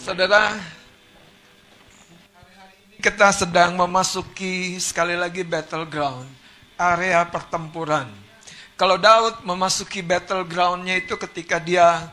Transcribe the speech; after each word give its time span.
Saudara, 0.00 0.56
kita 3.04 3.36
sedang 3.36 3.76
memasuki 3.76 4.80
sekali 4.80 5.12
lagi 5.12 5.44
battleground, 5.44 6.24
area 6.80 7.20
pertempuran. 7.28 8.08
Kalau 8.80 8.96
Daud 8.96 9.44
memasuki 9.44 10.00
battlegroundnya 10.00 11.04
itu 11.04 11.20
ketika 11.20 11.60
dia 11.60 12.08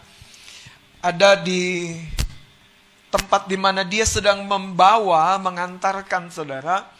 ada 0.99 1.39
di 1.39 1.95
tempat 3.07 3.47
di 3.47 3.55
mana 3.55 3.87
dia 3.87 4.03
sedang 4.03 4.43
membawa, 4.43 5.39
mengantarkan 5.39 6.27
saudara, 6.27 6.91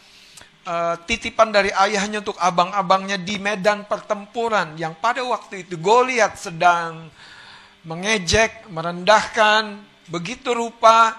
uh, 0.63 0.95
titipan 1.03 1.51
dari 1.51 1.67
ayahnya 1.83 2.23
untuk 2.23 2.39
abang-abangnya 2.39 3.19
di 3.19 3.35
medan 3.35 3.83
pertempuran 3.91 4.79
yang 4.79 4.95
pada 4.95 5.19
waktu 5.19 5.67
itu 5.67 5.75
Goliat 5.75 6.39
sedang 6.39 7.11
mengejek, 7.83 8.71
merendahkan, 8.71 9.96
begitu 10.07 10.51
rupa 10.55 11.15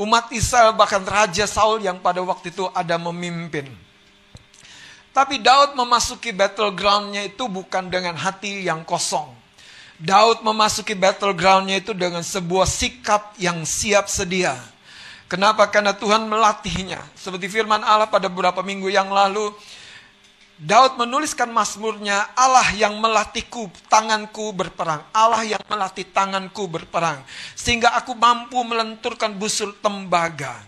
umat 0.00 0.32
Israel 0.34 0.74
bahkan 0.74 1.04
Raja 1.04 1.46
Saul 1.46 1.84
yang 1.84 2.02
pada 2.02 2.20
waktu 2.24 2.50
itu 2.50 2.66
ada 2.74 2.98
memimpin. 2.98 3.70
Tapi 5.14 5.38
Daud 5.38 5.78
memasuki 5.78 6.34
battlegroundnya 6.34 7.30
itu 7.30 7.46
bukan 7.46 7.86
dengan 7.86 8.18
hati 8.18 8.66
yang 8.66 8.82
kosong. 8.82 9.30
Daud 9.94 10.42
memasuki 10.42 10.98
battlegroundnya 10.98 11.78
itu 11.78 11.94
dengan 11.94 12.26
sebuah 12.26 12.66
sikap 12.66 13.38
yang 13.38 13.62
siap 13.62 14.10
sedia. 14.10 14.58
Kenapa? 15.30 15.70
Karena 15.70 15.94
Tuhan 15.94 16.26
melatihnya. 16.26 16.98
Seperti 17.14 17.46
firman 17.46 17.86
Allah 17.86 18.10
pada 18.10 18.26
beberapa 18.26 18.58
minggu 18.66 18.90
yang 18.90 19.06
lalu, 19.06 19.54
Daud 20.54 20.94
menuliskan 21.02 21.50
mazmurnya, 21.50 22.30
Allah 22.38 22.70
yang 22.78 22.94
melatihku 23.02 23.66
tanganku 23.90 24.54
berperang. 24.54 25.02
Allah 25.10 25.42
yang 25.42 25.62
melatih 25.66 26.06
tanganku 26.06 26.70
berperang. 26.70 27.18
Sehingga 27.58 27.90
aku 27.98 28.14
mampu 28.14 28.62
melenturkan 28.62 29.34
busur 29.34 29.74
tembaga. 29.82 30.62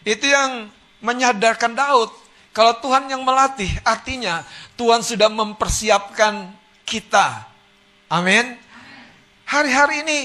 Itu 0.00 0.24
yang 0.24 0.72
menyadarkan 1.04 1.76
Daud. 1.76 2.08
Kalau 2.56 2.80
Tuhan 2.80 3.06
yang 3.12 3.20
melatih, 3.20 3.68
artinya 3.84 4.42
Tuhan 4.80 5.04
sudah 5.04 5.28
mempersiapkan 5.28 6.48
kita. 6.88 7.46
Amin. 8.08 8.56
Hari-hari 9.44 10.02
ini 10.08 10.18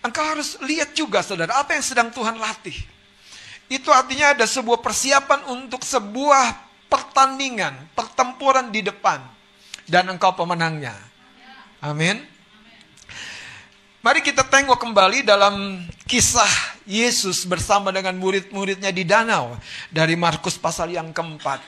engkau 0.00 0.22
harus 0.22 0.56
lihat 0.62 0.94
juga 0.94 1.26
saudara, 1.26 1.58
apa 1.58 1.74
yang 1.74 1.84
sedang 1.84 2.08
Tuhan 2.14 2.38
latih. 2.38 2.76
Itu 3.66 3.90
artinya 3.90 4.30
ada 4.30 4.46
sebuah 4.46 4.78
persiapan 4.78 5.42
untuk 5.50 5.82
sebuah 5.82 6.65
pertandingan, 6.90 7.90
pertempuran 7.94 8.70
di 8.70 8.82
depan. 8.82 9.22
Dan 9.86 10.10
engkau 10.10 10.34
pemenangnya. 10.34 10.98
Amin. 11.78 12.18
Mari 14.02 14.22
kita 14.22 14.42
tengok 14.42 14.78
kembali 14.78 15.22
dalam 15.22 15.82
kisah 16.06 16.50
Yesus 16.86 17.46
bersama 17.46 17.90
dengan 17.90 18.14
murid-muridnya 18.18 18.90
di 18.90 19.06
danau. 19.06 19.54
Dari 19.90 20.18
Markus 20.18 20.58
pasal 20.58 20.94
yang 20.94 21.14
keempat. 21.14 21.62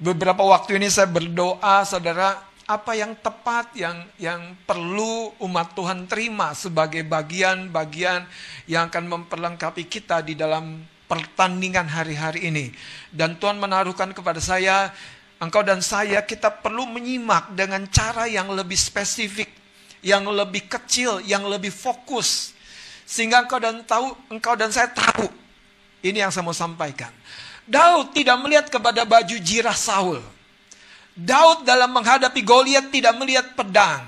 Beberapa 0.00 0.42
waktu 0.42 0.82
ini 0.82 0.90
saya 0.90 1.06
berdoa, 1.06 1.82
saudara, 1.86 2.50
apa 2.70 2.94
yang 2.94 3.18
tepat 3.18 3.74
yang 3.74 4.06
yang 4.14 4.54
perlu 4.62 5.34
umat 5.42 5.74
Tuhan 5.74 6.06
terima 6.06 6.54
sebagai 6.54 7.02
bagian-bagian 7.02 8.22
yang 8.70 8.86
akan 8.86 9.10
memperlengkapi 9.10 9.90
kita 9.90 10.22
di 10.22 10.38
dalam 10.38 10.78
pertandingan 11.10 11.90
hari-hari 11.90 12.46
ini. 12.46 12.70
Dan 13.10 13.34
Tuhan 13.42 13.58
menaruhkan 13.58 14.14
kepada 14.14 14.38
saya, 14.38 14.94
engkau 15.42 15.66
dan 15.66 15.82
saya 15.82 16.22
kita 16.22 16.62
perlu 16.62 16.86
menyimak 16.86 17.50
dengan 17.58 17.82
cara 17.90 18.30
yang 18.30 18.46
lebih 18.54 18.78
spesifik, 18.78 19.50
yang 20.06 20.22
lebih 20.30 20.70
kecil, 20.70 21.18
yang 21.26 21.42
lebih 21.50 21.74
fokus. 21.74 22.54
Sehingga 23.02 23.42
engkau 23.42 23.58
dan 23.58 23.82
tahu, 23.82 24.14
engkau 24.30 24.54
dan 24.54 24.70
saya 24.70 24.86
tahu. 24.94 25.26
Ini 26.06 26.22
yang 26.22 26.30
saya 26.30 26.46
mau 26.46 26.54
sampaikan. 26.54 27.10
Daud 27.66 28.14
tidak 28.14 28.38
melihat 28.38 28.66
kepada 28.70 29.02
baju 29.02 29.36
jirah 29.42 29.74
Saul. 29.74 30.22
Daud 31.18 31.66
dalam 31.66 31.90
menghadapi 31.90 32.40
Goliat 32.46 32.88
tidak 32.94 33.18
melihat 33.18 33.50
pedang. 33.58 34.06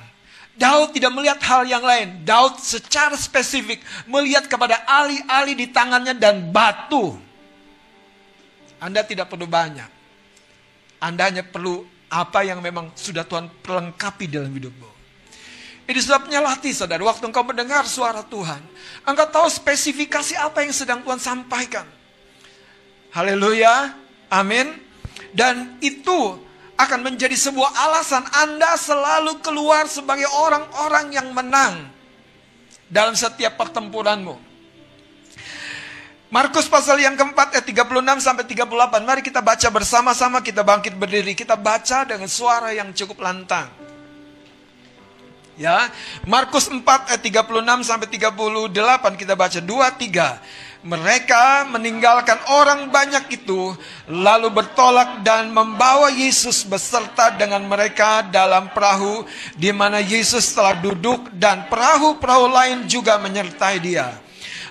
Daud 0.52 0.92
tidak 0.92 1.12
melihat 1.16 1.40
hal 1.40 1.64
yang 1.64 1.80
lain. 1.80 2.28
Daud 2.28 2.60
secara 2.60 3.16
spesifik 3.16 3.80
melihat 4.04 4.44
kepada 4.44 4.84
ali-ali 4.84 5.56
di 5.56 5.66
tangannya 5.72 6.12
dan 6.12 6.52
batu. 6.52 7.16
Anda 8.76 9.00
tidak 9.06 9.32
perlu 9.32 9.48
banyak. 9.48 9.88
Anda 11.00 11.32
hanya 11.32 11.44
perlu 11.46 11.86
apa 12.12 12.44
yang 12.44 12.60
memang 12.60 12.92
sudah 12.92 13.24
Tuhan 13.24 13.48
perlengkapi 13.64 14.28
dalam 14.28 14.52
hidupmu. 14.52 14.90
Ini 15.82 15.98
sebabnya 15.98 16.38
latih 16.38 16.70
saudara, 16.70 17.02
waktu 17.02 17.26
engkau 17.26 17.42
mendengar 17.42 17.82
suara 17.88 18.22
Tuhan, 18.22 18.62
engkau 19.02 19.26
tahu 19.26 19.48
spesifikasi 19.50 20.38
apa 20.38 20.62
yang 20.62 20.70
sedang 20.70 21.02
Tuhan 21.02 21.18
sampaikan. 21.18 21.88
Haleluya, 23.10 23.92
amin. 24.30 24.78
Dan 25.34 25.80
itu 25.82 26.38
akan 26.88 27.00
menjadi 27.06 27.34
sebuah 27.38 27.70
alasan 27.88 28.24
Anda 28.32 28.74
selalu 28.74 29.38
keluar 29.44 29.86
sebagai 29.86 30.26
orang-orang 30.30 31.14
yang 31.14 31.28
menang 31.30 31.86
dalam 32.90 33.16
setiap 33.16 33.56
pertempuranmu. 33.56 34.52
Markus 36.32 36.64
pasal 36.64 36.96
yang 36.96 37.12
keempat 37.12 37.52
ayat 37.52 37.68
36 37.68 38.24
sampai 38.24 38.44
38. 38.48 39.04
Mari 39.04 39.20
kita 39.20 39.44
baca 39.44 39.68
bersama-sama, 39.68 40.40
kita 40.40 40.64
bangkit 40.64 40.96
berdiri. 40.96 41.36
Kita 41.36 41.60
baca 41.60 42.08
dengan 42.08 42.24
suara 42.24 42.72
yang 42.72 42.88
cukup 42.96 43.20
lantang. 43.20 43.68
Ya, 45.60 45.92
Markus 46.24 46.72
4 46.72 46.80
ayat 47.12 47.20
36 47.20 47.84
sampai 47.84 48.08
38 48.08 49.20
kita 49.20 49.36
baca 49.36 49.60
2 49.60 49.68
3. 49.68 50.71
Mereka 50.82 51.70
meninggalkan 51.70 52.42
orang 52.50 52.90
banyak 52.90 53.38
itu, 53.38 53.70
lalu 54.10 54.50
bertolak 54.50 55.22
dan 55.22 55.54
membawa 55.54 56.10
Yesus 56.10 56.66
beserta 56.66 57.30
dengan 57.38 57.62
mereka 57.70 58.26
dalam 58.26 58.66
perahu, 58.74 59.22
di 59.54 59.70
mana 59.70 60.02
Yesus 60.02 60.50
telah 60.50 60.74
duduk, 60.74 61.30
dan 61.38 61.70
perahu-perahu 61.70 62.50
lain 62.50 62.78
juga 62.90 63.14
menyertai 63.22 63.78
Dia. 63.78 64.10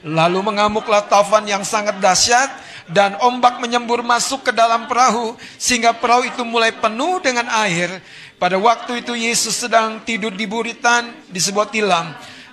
Lalu 0.04 0.52
mengamuklah 0.52 1.08
taufan 1.08 1.48
yang 1.48 1.64
sangat 1.64 1.96
dahsyat, 2.04 2.52
dan 2.92 3.16
ombak 3.24 3.64
menyembur 3.64 4.04
masuk 4.04 4.44
ke 4.44 4.52
dalam 4.52 4.92
perahu, 4.92 5.40
sehingga 5.56 5.96
perahu 5.96 6.28
itu 6.28 6.44
mulai 6.44 6.76
penuh 6.76 7.24
dengan 7.24 7.48
air. 7.64 8.04
Pada 8.36 8.60
waktu 8.60 9.00
itu 9.00 9.16
Yesus 9.16 9.64
sedang 9.64 10.04
tidur 10.04 10.36
di 10.36 10.44
buritan 10.44 11.08
di 11.32 11.40
sebuah 11.40 11.72
tilam. 11.72 12.12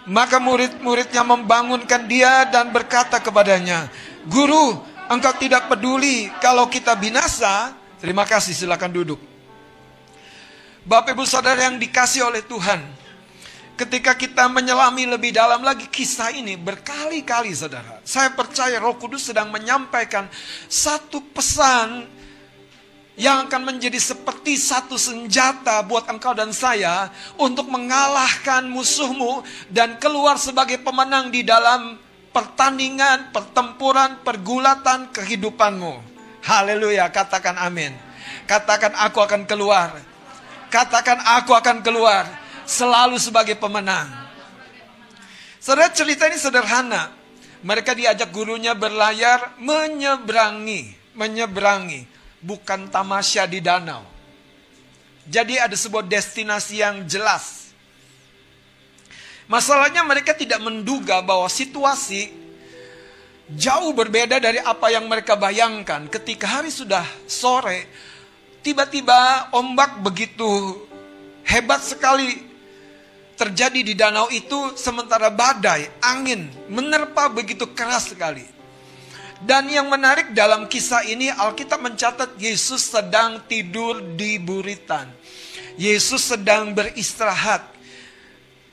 Maka 0.09 0.41
murid-muridnya 0.41 1.21
membangunkan 1.21 2.09
dia 2.09 2.49
dan 2.49 2.73
berkata 2.73 3.21
kepadanya, 3.21 3.93
Guru, 4.25 4.81
engkau 5.13 5.37
tidak 5.37 5.69
peduli 5.69 6.33
kalau 6.41 6.65
kita 6.69 6.97
binasa? 6.97 7.77
Terima 8.01 8.25
kasih, 8.25 8.57
silakan 8.57 8.89
duduk. 8.89 9.21
Bapak 10.89 11.13
ibu 11.13 11.29
saudara 11.29 11.69
yang 11.69 11.77
dikasih 11.77 12.25
oleh 12.25 12.41
Tuhan, 12.49 12.81
ketika 13.77 14.17
kita 14.17 14.49
menyelami 14.49 15.05
lebih 15.05 15.37
dalam 15.37 15.61
lagi 15.61 15.85
kisah 15.93 16.33
ini 16.33 16.57
berkali-kali 16.57 17.53
saudara. 17.53 18.01
Saya 18.01 18.33
percaya 18.33 18.81
roh 18.81 18.97
kudus 18.97 19.29
sedang 19.29 19.53
menyampaikan 19.53 20.25
satu 20.73 21.21
pesan 21.37 22.18
yang 23.19 23.51
akan 23.51 23.67
menjadi 23.67 23.99
seperti 23.99 24.55
satu 24.55 24.95
senjata 24.95 25.83
buat 25.83 26.07
engkau 26.07 26.39
dan 26.39 26.55
saya 26.55 27.11
untuk 27.35 27.67
mengalahkan 27.67 28.63
musuhmu 28.71 29.43
dan 29.75 29.99
keluar 29.99 30.39
sebagai 30.39 30.79
pemenang 30.79 31.35
di 31.35 31.43
dalam 31.43 31.99
pertandingan, 32.31 33.35
pertempuran, 33.35 34.23
pergulatan 34.23 35.11
kehidupanmu. 35.11 35.99
Haleluya, 36.47 37.11
katakan 37.11 37.59
amin. 37.59 37.91
Katakan 38.47 38.95
aku 38.95 39.19
akan 39.19 39.43
keluar. 39.51 39.99
Katakan 40.71 41.19
aku 41.43 41.59
akan 41.59 41.83
keluar 41.83 42.23
selalu 42.71 43.19
sebagai 43.19 43.59
pemenang. 43.59 44.07
Saudara 45.59 45.91
cerita 45.91 46.31
ini 46.31 46.39
sederhana. 46.39 47.19
Mereka 47.67 47.99
diajak 47.99 48.31
gurunya 48.31 48.79
berlayar 48.79 49.59
menyeberangi, 49.59 50.95
menyeberangi 51.19 52.18
bukan 52.43 52.91
tamasya 52.91 53.47
di 53.47 53.59
danau. 53.63 54.03
Jadi 55.29 55.61
ada 55.61 55.77
sebuah 55.77 56.09
destinasi 56.09 56.81
yang 56.81 57.05
jelas. 57.05 57.69
Masalahnya 59.49 60.05
mereka 60.05 60.33
tidak 60.37 60.61
menduga 60.61 61.21
bahwa 61.25 61.49
situasi 61.49 62.33
jauh 63.53 63.93
berbeda 63.97 64.37
dari 64.41 64.61
apa 64.61 64.93
yang 64.93 65.09
mereka 65.09 65.37
bayangkan. 65.37 66.05
Ketika 66.09 66.61
hari 66.61 66.69
sudah 66.73 67.05
sore, 67.25 67.89
tiba-tiba 68.61 69.49
ombak 69.57 70.01
begitu 70.05 70.85
hebat 71.49 71.81
sekali 71.81 72.45
terjadi 73.39 73.81
di 73.81 73.95
danau 73.97 74.29
itu 74.29 74.75
sementara 74.77 75.33
badai, 75.33 75.89
angin 76.03 76.51
menerpa 76.69 77.31
begitu 77.33 77.71
keras 77.73 78.13
sekali. 78.13 78.58
Dan 79.39 79.71
yang 79.71 79.87
menarik 79.87 80.35
dalam 80.35 80.67
kisah 80.67 81.07
ini 81.07 81.31
Alkitab 81.31 81.79
mencatat 81.79 82.35
Yesus 82.43 82.91
sedang 82.91 83.47
tidur 83.47 84.03
di 84.19 84.35
buritan. 84.43 85.07
Yesus 85.79 86.35
sedang 86.35 86.75
beristirahat. 86.75 87.63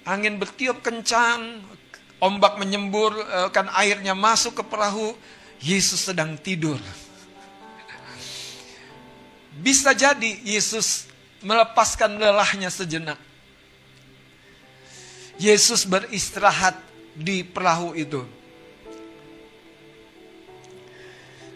Angin 0.05 0.41
bertiup 0.41 0.81
kencang, 0.81 1.61
Ombak 2.15 2.57
menyembur, 2.57 3.13
eh, 3.13 3.49
kan 3.53 3.69
airnya 3.77 4.17
masuk 4.17 4.57
ke 4.57 4.63
perahu. 4.65 5.13
Yesus 5.61 6.09
sedang 6.09 6.33
tidur. 6.39 6.81
Bisa 9.55 9.95
jadi 9.95 10.41
Yesus 10.43 11.07
melepaskan 11.45 12.17
lelahnya 12.19 12.67
sejenak. 12.67 13.17
Yesus 15.37 15.85
beristirahat 15.87 16.75
di 17.15 17.43
perahu 17.45 17.95
itu. 17.95 18.23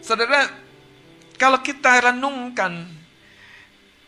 Saudara, 0.10 0.42
kalau 1.38 1.62
kita 1.62 2.10
renungkan 2.10 2.82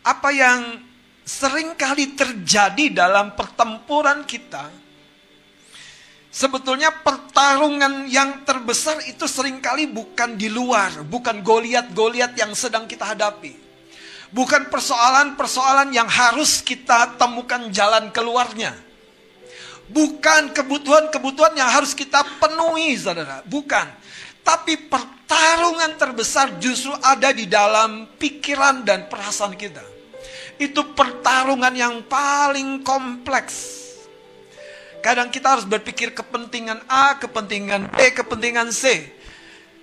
apa 0.02 0.34
yang 0.34 0.82
sering 1.22 1.78
kali 1.78 2.18
terjadi 2.18 2.90
dalam 2.90 3.38
pertempuran 3.38 4.26
kita, 4.26 4.66
sebetulnya 6.26 6.90
pertarungan 6.90 8.10
yang 8.10 8.42
terbesar 8.42 8.98
itu 9.06 9.30
sering 9.30 9.62
kali 9.62 9.86
bukan 9.86 10.34
di 10.34 10.50
luar, 10.50 11.06
bukan 11.06 11.38
Goliat-Goliat 11.38 12.34
yang 12.34 12.50
sedang 12.58 12.90
kita 12.90 13.14
hadapi. 13.14 13.54
Bukan 14.34 14.74
persoalan-persoalan 14.74 15.94
yang 15.94 16.10
harus 16.10 16.66
kita 16.66 17.14
temukan 17.14 17.70
jalan 17.70 18.10
keluarnya. 18.10 18.74
Bukan 19.86 20.50
kebutuhan-kebutuhan 20.50 21.54
yang 21.54 21.70
harus 21.70 21.94
kita 21.94 22.26
penuhi, 22.42 22.98
saudara. 22.98 23.46
Bukan. 23.46 24.02
Tapi 24.42 24.90
pertarungan 24.90 25.94
terbesar 25.94 26.58
justru 26.58 26.90
ada 26.98 27.30
di 27.30 27.46
dalam 27.46 28.10
pikiran 28.18 28.82
dan 28.82 29.06
perasaan 29.06 29.54
kita. 29.54 29.82
Itu 30.58 30.94
pertarungan 30.94 31.72
yang 31.72 32.02
paling 32.06 32.82
kompleks. 32.82 33.82
Kadang 35.02 35.30
kita 35.34 35.58
harus 35.58 35.66
berpikir 35.66 36.14
kepentingan 36.14 36.86
A, 36.86 37.18
kepentingan 37.18 37.90
B, 37.90 38.14
kepentingan 38.14 38.70
C. 38.70 39.10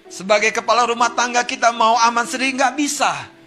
Sebagai 0.07 0.55
kepala 0.55 0.87
rumah 0.87 1.11
tangga 1.11 1.43
kita 1.43 1.75
mau 1.75 1.99
aman 1.99 2.23
sendiri 2.23 2.55
nggak 2.55 2.75
bisa 2.79 3.38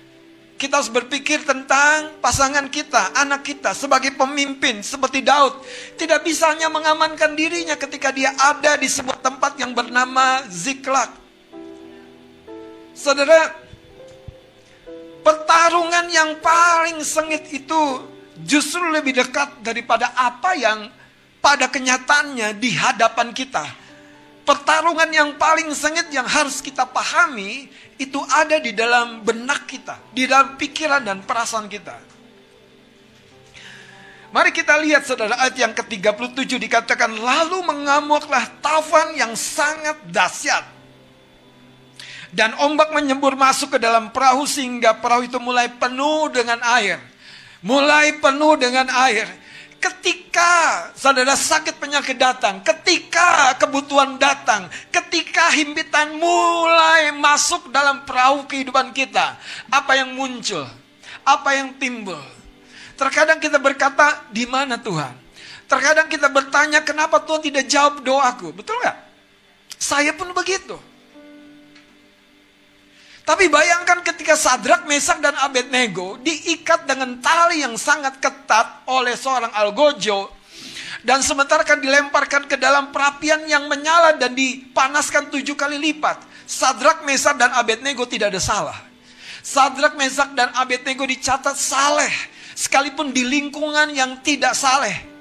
kita 0.62 0.78
harus 0.78 0.94
berpikir 0.94 1.42
tentang 1.42 2.22
pasangan 2.22 2.70
kita, 2.70 3.18
anak 3.18 3.42
kita 3.42 3.74
sebagai 3.74 4.14
pemimpin 4.14 4.78
seperti 4.78 5.18
Daud. 5.18 5.58
Tidak 5.98 6.22
bisa 6.22 6.54
hanya 6.54 6.70
mengamankan 6.70 7.34
dirinya 7.34 7.74
ketika 7.74 8.14
dia 8.14 8.30
ada 8.38 8.78
di 8.78 8.86
sebuah 8.86 9.18
tempat 9.18 9.58
yang 9.58 9.74
bernama 9.74 10.46
Ziklag. 10.46 11.10
Saudara, 12.94 13.58
pertarungan 15.26 16.06
yang 16.06 16.38
paling 16.38 17.02
sengit 17.02 17.42
itu 17.50 17.82
justru 18.46 18.86
lebih 18.86 19.18
dekat 19.18 19.66
daripada 19.66 20.14
apa 20.14 20.54
yang 20.54 20.86
pada 21.42 21.66
kenyataannya 21.66 22.54
di 22.54 22.70
hadapan 22.70 23.34
kita. 23.34 23.66
Pertarungan 24.46 25.10
yang 25.10 25.34
paling 25.34 25.74
sengit 25.74 26.06
yang 26.14 26.26
harus 26.26 26.62
kita 26.62 26.86
pahami 26.86 27.66
itu 28.02 28.18
ada 28.26 28.58
di 28.58 28.74
dalam 28.74 29.22
benak 29.22 29.70
kita, 29.70 29.98
di 30.10 30.26
dalam 30.26 30.58
pikiran 30.58 31.02
dan 31.06 31.22
perasaan 31.22 31.70
kita. 31.70 32.12
Mari 34.32 34.48
kita 34.48 34.80
lihat 34.80 35.04
saudara 35.04 35.36
ayat 35.44 35.60
yang 35.60 35.76
ke-37 35.76 36.56
dikatakan 36.56 37.12
lalu 37.12 37.60
mengamuklah 37.68 38.48
tafan 38.64 39.12
yang 39.12 39.36
sangat 39.36 40.00
dahsyat. 40.08 40.64
Dan 42.32 42.56
ombak 42.56 42.96
menyembur 42.96 43.36
masuk 43.36 43.76
ke 43.76 43.78
dalam 43.78 44.08
perahu 44.08 44.48
sehingga 44.48 44.96
perahu 44.96 45.28
itu 45.28 45.36
mulai 45.36 45.68
penuh 45.68 46.32
dengan 46.32 46.64
air. 46.64 46.96
Mulai 47.60 48.16
penuh 48.24 48.56
dengan 48.56 48.88
air. 48.88 49.28
Ketika 49.82 50.50
saudara 50.94 51.34
sakit 51.34 51.82
penyakit 51.82 52.14
datang, 52.14 52.62
ketika 52.62 53.50
kebutuhan 53.58 54.14
datang, 54.14 54.70
ketika 54.94 55.50
himpitan 55.50 56.14
mulai 56.22 57.10
masuk 57.18 57.66
dalam 57.74 58.06
perahu 58.06 58.46
kehidupan 58.46 58.94
kita, 58.94 59.34
apa 59.66 59.98
yang 59.98 60.14
muncul? 60.14 60.62
Apa 61.26 61.58
yang 61.58 61.74
timbul? 61.82 62.22
Terkadang 62.94 63.42
kita 63.42 63.58
berkata, 63.58 64.22
di 64.30 64.46
mana 64.46 64.78
Tuhan? 64.78 65.18
Terkadang 65.66 66.06
kita 66.06 66.30
bertanya, 66.30 66.86
kenapa 66.86 67.18
Tuhan 67.18 67.42
tidak 67.42 67.66
jawab 67.66 68.06
doaku? 68.06 68.54
Betul 68.54 68.78
nggak? 68.78 68.98
Saya 69.82 70.14
pun 70.14 70.30
begitu. 70.30 70.78
Tapi 73.22 73.46
bayangkan 73.46 74.02
ketika 74.02 74.34
Sadrak, 74.34 74.82
Mesak, 74.90 75.22
dan 75.22 75.38
Abednego 75.38 76.18
diikat 76.18 76.90
dengan 76.90 77.22
tali 77.22 77.62
yang 77.62 77.78
sangat 77.78 78.18
ketat 78.18 78.82
oleh 78.90 79.14
seorang 79.14 79.54
algojo. 79.54 80.26
Dan 81.02 81.22
sementara 81.22 81.66
kan 81.66 81.82
dilemparkan 81.82 82.46
ke 82.46 82.58
dalam 82.58 82.90
perapian 82.94 83.42
yang 83.46 83.66
menyala 83.66 84.18
dan 84.18 84.34
dipanaskan 84.34 85.30
tujuh 85.30 85.54
kali 85.54 85.78
lipat. 85.78 86.18
Sadrak, 86.46 87.06
Mesak, 87.06 87.38
dan 87.38 87.54
Abednego 87.54 88.06
tidak 88.06 88.34
ada 88.34 88.42
salah. 88.42 88.78
Sadrak, 89.42 89.94
Mesak, 89.98 90.34
dan 90.34 90.50
Abednego 90.54 91.06
dicatat 91.06 91.54
saleh. 91.54 92.10
Sekalipun 92.54 93.10
di 93.14 93.26
lingkungan 93.26 93.90
yang 93.90 94.18
tidak 94.22 94.54
saleh. 94.54 95.11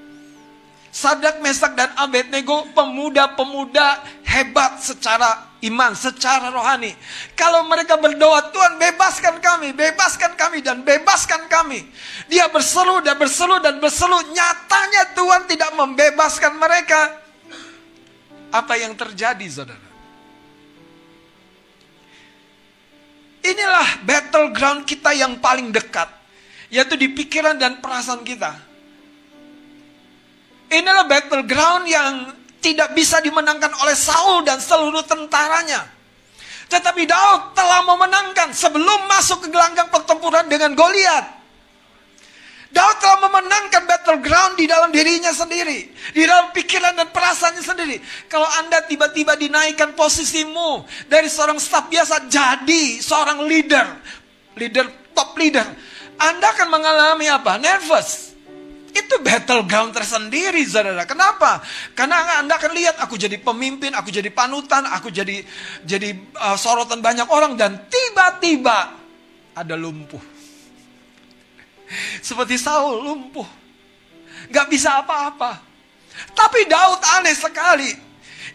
Sadrak, 0.91 1.39
Mesak, 1.39 1.71
dan 1.79 1.87
Abednego 1.95 2.67
pemuda-pemuda 2.75 4.03
hebat 4.27 4.83
secara 4.83 5.55
iman, 5.63 5.95
secara 5.95 6.51
rohani. 6.51 6.91
Kalau 7.31 7.63
mereka 7.71 7.95
berdoa, 7.95 8.51
Tuhan 8.51 8.75
bebaskan 8.75 9.39
kami, 9.39 9.71
bebaskan 9.71 10.35
kami, 10.35 10.59
dan 10.59 10.83
bebaskan 10.83 11.47
kami. 11.47 11.87
Dia 12.27 12.51
berseru 12.51 12.99
dan 12.99 13.15
berseru 13.15 13.63
dan 13.63 13.79
berseru. 13.79 14.19
Nyatanya 14.35 15.15
Tuhan 15.15 15.41
tidak 15.47 15.71
membebaskan 15.79 16.59
mereka. 16.59 17.23
Apa 18.51 18.75
yang 18.75 18.91
terjadi, 18.99 19.47
saudara? 19.47 19.87
Inilah 23.41 24.05
battleground 24.05 24.83
kita 24.83 25.15
yang 25.15 25.39
paling 25.39 25.71
dekat. 25.71 26.11
Yaitu 26.67 26.99
di 26.99 27.11
pikiran 27.15 27.55
dan 27.55 27.79
perasaan 27.79 28.27
kita. 28.27 28.70
Inilah 30.71 31.03
battleground 31.03 31.83
yang 31.83 32.31
tidak 32.63 32.95
bisa 32.95 33.19
dimenangkan 33.19 33.75
oleh 33.83 33.97
Saul 33.97 34.47
dan 34.47 34.63
seluruh 34.63 35.03
tentaranya. 35.03 35.83
Tetapi 36.71 37.03
Daud 37.03 37.51
telah 37.51 37.83
memenangkan 37.83 38.55
sebelum 38.55 39.03
masuk 39.11 39.43
ke 39.43 39.47
gelanggang 39.51 39.91
pertempuran 39.91 40.47
dengan 40.47 40.71
Goliat. 40.71 41.43
Daud 42.71 42.97
telah 43.03 43.19
memenangkan 43.27 43.83
battleground 43.83 44.55
di 44.55 44.63
dalam 44.63 44.95
dirinya 44.95 45.35
sendiri. 45.35 45.91
Di 46.15 46.23
dalam 46.23 46.55
pikiran 46.55 46.95
dan 46.95 47.11
perasaannya 47.11 47.59
sendiri. 47.59 47.99
Kalau 48.31 48.47
Anda 48.63 48.87
tiba-tiba 48.87 49.35
dinaikkan 49.35 49.91
posisimu 49.91 50.87
dari 51.11 51.27
seorang 51.27 51.59
staf 51.59 51.91
biasa 51.91 52.31
jadi 52.31 53.03
seorang 53.03 53.43
leader. 53.43 53.87
Leader, 54.55 54.87
top 55.11 55.35
leader. 55.35 55.67
Anda 56.15 56.47
akan 56.55 56.67
mengalami 56.71 57.27
apa? 57.27 57.59
Nervous 57.59 58.30
itu 58.91 59.15
battleground 59.23 59.95
tersendiri, 59.95 60.63
saudara. 60.67 61.07
Kenapa? 61.07 61.63
Karena 61.95 62.43
Anda 62.43 62.59
akan 62.59 62.71
lihat, 62.75 62.99
aku 62.99 63.15
jadi 63.15 63.39
pemimpin, 63.39 63.95
aku 63.95 64.11
jadi 64.11 64.27
panutan, 64.31 64.83
aku 64.87 65.09
jadi 65.09 65.43
jadi 65.87 66.15
uh, 66.35 66.57
sorotan 66.59 66.99
banyak 66.99 67.27
orang, 67.31 67.55
dan 67.55 67.87
tiba-tiba 67.87 68.95
ada 69.55 69.75
lumpuh. 69.75 70.21
Seperti 72.23 72.55
Saul 72.55 73.03
lumpuh. 73.03 73.47
Gak 74.51 74.67
bisa 74.71 75.03
apa-apa. 75.03 75.59
Tapi 76.31 76.67
Daud 76.67 77.01
aneh 77.19 77.35
sekali. 77.35 77.91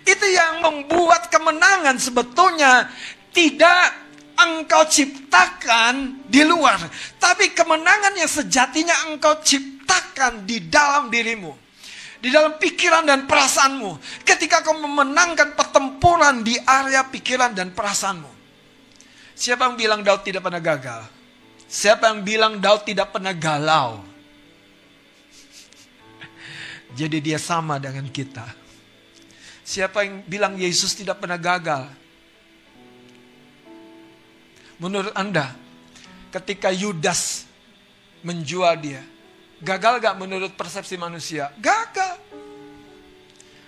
Itu 0.06 0.26
yang 0.28 0.62
membuat 0.62 1.28
kemenangan 1.28 1.98
sebetulnya 1.98 2.88
tidak 3.34 3.92
engkau 4.36 4.84
ciptakan 4.86 6.24
di 6.28 6.44
luar. 6.46 6.78
Tapi 7.20 7.52
kemenangan 7.52 8.14
yang 8.16 8.30
sejatinya 8.30 9.12
engkau 9.12 9.36
ciptakan 9.40 9.75
di 10.46 10.66
dalam 10.66 11.12
dirimu. 11.12 11.52
Di 12.16 12.32
dalam 12.32 12.56
pikiran 12.56 13.04
dan 13.04 13.28
perasaanmu. 13.28 14.24
Ketika 14.24 14.64
kau 14.64 14.74
memenangkan 14.74 15.52
pertempuran 15.52 16.40
di 16.40 16.56
area 16.64 17.04
pikiran 17.06 17.52
dan 17.52 17.70
perasaanmu. 17.76 18.32
Siapa 19.36 19.68
yang 19.68 19.76
bilang 19.76 20.00
Daud 20.00 20.24
tidak 20.24 20.48
pernah 20.48 20.62
gagal? 20.64 21.02
Siapa 21.68 22.08
yang 22.08 22.24
bilang 22.24 22.56
Daud 22.56 22.88
tidak 22.88 23.12
pernah 23.12 23.36
galau? 23.36 24.00
Jadi 26.98 27.20
dia 27.20 27.36
sama 27.36 27.76
dengan 27.76 28.08
kita. 28.08 28.48
Siapa 29.66 30.08
yang 30.08 30.24
bilang 30.24 30.56
Yesus 30.56 30.96
tidak 30.96 31.20
pernah 31.20 31.36
gagal? 31.36 31.90
Menurut 34.80 35.12
Anda, 35.12 35.52
ketika 36.32 36.72
Yudas 36.72 37.44
menjual 38.24 38.80
dia, 38.80 39.04
gagal 39.60 40.00
gak 40.02 40.16
menurut 40.20 40.52
persepsi 40.54 41.00
manusia? 41.00 41.52
Gagal. 41.60 42.20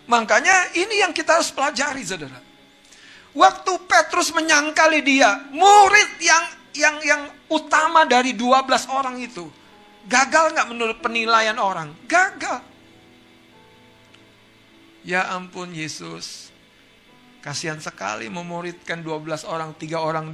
Makanya 0.09 0.73
ini 0.73 1.05
yang 1.05 1.13
kita 1.13 1.37
harus 1.37 1.53
pelajari, 1.53 2.01
saudara. 2.01 2.41
Waktu 3.37 3.73
Petrus 3.85 4.33
menyangkali 4.33 5.05
dia, 5.05 5.37
murid 5.53 6.11
yang 6.19 6.45
yang 6.73 6.97
yang 7.05 7.23
utama 7.53 8.09
dari 8.09 8.33
12 8.33 8.89
orang 8.89 9.21
itu, 9.21 9.45
gagal 10.09 10.57
nggak 10.57 10.69
menurut 10.73 10.99
penilaian 11.05 11.61
orang? 11.61 11.93
Gagal. 12.09 12.65
Ya 15.05 15.29
ampun 15.37 15.77
Yesus. 15.77 16.49
Kasihan 17.45 17.79
sekali 17.79 18.27
memuridkan 18.33 19.05
12 19.05 19.45
orang, 19.47 19.77
tiga 19.77 20.03
orang 20.03 20.33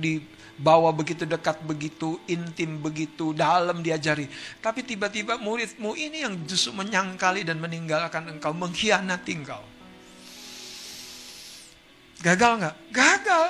dibawa 0.54 0.94
begitu 0.94 1.26
dekat, 1.26 1.58
begitu 1.66 2.22
intim, 2.30 2.78
begitu 2.78 3.34
dalam 3.34 3.82
diajari. 3.82 4.30
Tapi 4.62 4.86
tiba-tiba 4.86 5.34
muridmu 5.38 5.98
ini 5.98 6.22
yang 6.22 6.38
justru 6.46 6.70
menyangkali 6.74 7.42
dan 7.42 7.58
meninggalkan 7.58 8.30
engkau, 8.30 8.54
mengkhianati 8.54 9.32
engkau. 9.34 9.62
Gagal 12.22 12.52
nggak? 12.62 12.76
Gagal. 12.94 13.46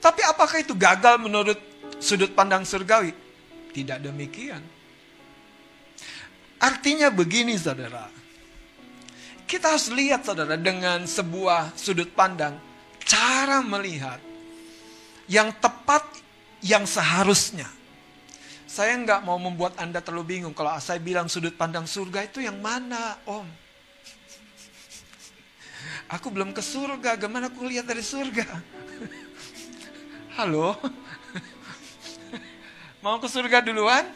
Tapi 0.00 0.20
apakah 0.24 0.58
itu 0.58 0.72
gagal 0.72 1.20
menurut 1.20 1.58
sudut 2.00 2.32
pandang 2.32 2.64
surgawi? 2.64 3.12
Tidak 3.76 4.00
demikian. 4.00 4.64
Artinya 6.56 7.12
begini 7.12 7.60
saudara. 7.60 8.08
Kita 9.46 9.76
harus 9.76 9.92
lihat 9.92 10.24
saudara 10.26 10.56
dengan 10.56 11.04
sebuah 11.04 11.76
sudut 11.76 12.10
pandang. 12.16 12.56
Cara 13.04 13.60
melihat. 13.62 14.18
Yang 15.26 15.58
tepat, 15.58 16.02
yang 16.62 16.86
seharusnya. 16.86 17.66
Saya 18.66 18.98
nggak 18.98 19.24
mau 19.24 19.38
membuat 19.38 19.78
Anda 19.78 20.02
terlalu 20.02 20.38
bingung. 20.38 20.54
Kalau 20.54 20.74
saya 20.82 20.98
bilang 21.02 21.30
sudut 21.30 21.54
pandang 21.54 21.86
surga 21.86 22.26
itu 22.26 22.42
yang 22.42 22.58
mana 22.58 23.18
om? 23.26 23.46
Aku 26.06 26.30
belum 26.30 26.54
ke 26.54 26.62
surga, 26.62 27.18
gimana 27.18 27.50
aku 27.50 27.66
lihat 27.66 27.86
dari 27.86 28.02
surga? 28.02 28.46
Halo? 30.38 30.78
Mau 33.02 33.18
ke 33.18 33.26
surga 33.26 33.62
duluan? 33.62 34.06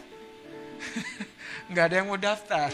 Nggak 1.70 1.84
ada 1.90 1.94
yang 2.02 2.06
mau 2.10 2.18
daftar. 2.18 2.70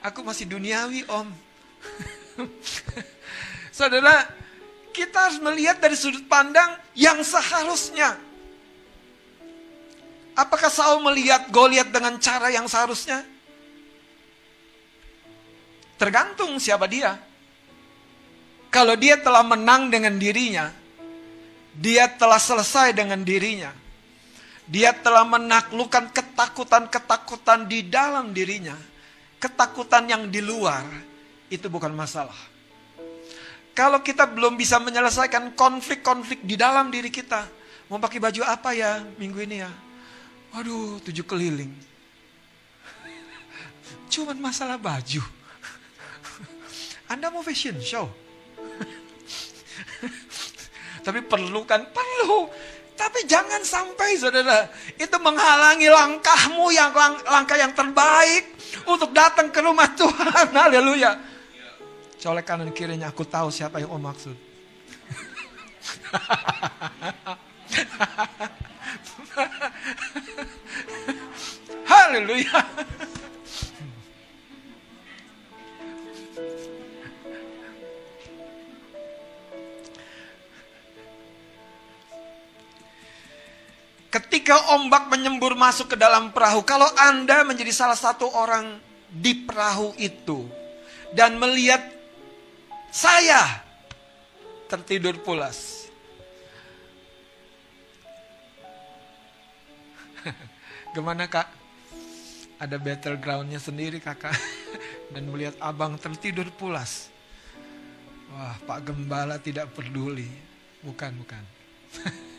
Aku 0.00 0.24
masih 0.24 0.48
duniawi 0.48 1.04
om. 1.08 1.28
Saudara, 3.72 4.28
kita 4.92 5.28
harus 5.28 5.40
melihat 5.40 5.80
dari 5.80 5.96
sudut 5.96 6.22
pandang 6.28 6.76
yang 6.92 7.18
seharusnya. 7.24 8.14
Apakah 10.36 10.68
Saul 10.72 11.00
melihat 11.04 11.48
Goliat 11.52 11.92
dengan 11.92 12.16
cara 12.20 12.48
yang 12.48 12.64
seharusnya? 12.68 13.24
Tergantung 16.00 16.56
siapa 16.56 16.88
dia. 16.88 17.20
Kalau 18.72 18.96
dia 18.96 19.20
telah 19.20 19.44
menang 19.44 19.92
dengan 19.92 20.16
dirinya, 20.16 20.72
dia 21.76 22.08
telah 22.08 22.40
selesai 22.40 22.96
dengan 22.96 23.20
dirinya. 23.20 23.72
Dia 24.64 24.96
telah 24.96 25.28
menaklukkan 25.28 26.08
ketakutan-ketakutan 26.16 27.68
di 27.68 27.84
dalam 27.84 28.32
dirinya. 28.32 28.76
Ketakutan 29.36 30.08
yang 30.08 30.32
di 30.32 30.40
luar 30.40 30.86
itu 31.52 31.68
bukan 31.68 31.92
masalah. 31.92 32.51
Kalau 33.72 34.04
kita 34.04 34.28
belum 34.28 34.60
bisa 34.60 34.76
menyelesaikan 34.76 35.56
konflik-konflik 35.56 36.44
di 36.44 36.60
dalam 36.60 36.92
diri 36.92 37.08
kita, 37.08 37.48
mau 37.88 37.96
pakai 37.96 38.20
baju 38.20 38.44
apa 38.44 38.76
ya 38.76 39.00
minggu 39.16 39.40
ini 39.48 39.64
ya? 39.64 39.72
Waduh, 40.52 41.00
tujuh 41.00 41.24
keliling. 41.24 41.72
Cuman 44.12 44.36
masalah 44.36 44.76
baju. 44.76 45.24
Anda 47.08 47.32
mau 47.32 47.40
fashion 47.40 47.80
show? 47.80 48.12
Tapi 51.06 51.24
perlu 51.24 51.64
kan? 51.64 51.88
Perlu. 51.88 52.52
Tapi 52.92 53.24
jangan 53.24 53.64
sampai 53.64 54.20
saudara, 54.20 54.68
itu 54.94 55.16
menghalangi 55.16 55.88
langkahmu 55.88 56.70
yang 56.70 56.92
lang, 56.92 57.16
langkah 57.24 57.56
yang 57.56 57.72
terbaik 57.72 58.52
untuk 58.84 59.10
datang 59.16 59.48
ke 59.48 59.64
rumah 59.64 59.88
Tuhan. 59.96 60.52
Haleluya. 60.60 61.31
Colek 62.22 62.46
kanan 62.46 62.70
kirinya, 62.70 63.10
aku 63.10 63.26
tahu 63.26 63.50
siapa 63.50 63.82
yang 63.82 63.90
om 63.90 63.98
maksud. 63.98 64.38
Haleluya. 71.90 72.62
Ketika 84.14 84.78
ombak 84.78 85.10
menyembur 85.10 85.58
masuk 85.58 85.90
ke 85.90 85.98
dalam 85.98 86.30
perahu, 86.30 86.62
kalau 86.62 86.86
Anda 87.02 87.42
menjadi 87.42 87.74
salah 87.74 87.98
satu 87.98 88.30
orang 88.30 88.78
di 89.10 89.34
perahu 89.42 89.90
itu 89.98 90.46
dan 91.18 91.34
melihat 91.36 91.91
saya 92.92 93.64
tertidur 94.68 95.16
pulas. 95.24 95.88
Gimana 100.94 101.24
kak? 101.24 101.48
Ada 102.60 102.76
battlegroundnya 102.76 103.58
sendiri 103.58 103.96
kakak. 103.96 104.36
Dan 105.16 105.32
melihat 105.32 105.56
abang 105.58 105.96
tertidur 105.96 106.52
pulas. 106.52 107.08
Wah, 108.32 108.56
Pak 108.64 108.92
Gembala 108.92 109.36
tidak 109.40 109.72
peduli. 109.72 110.28
Bukan, 110.84 111.16
bukan. 111.20 111.44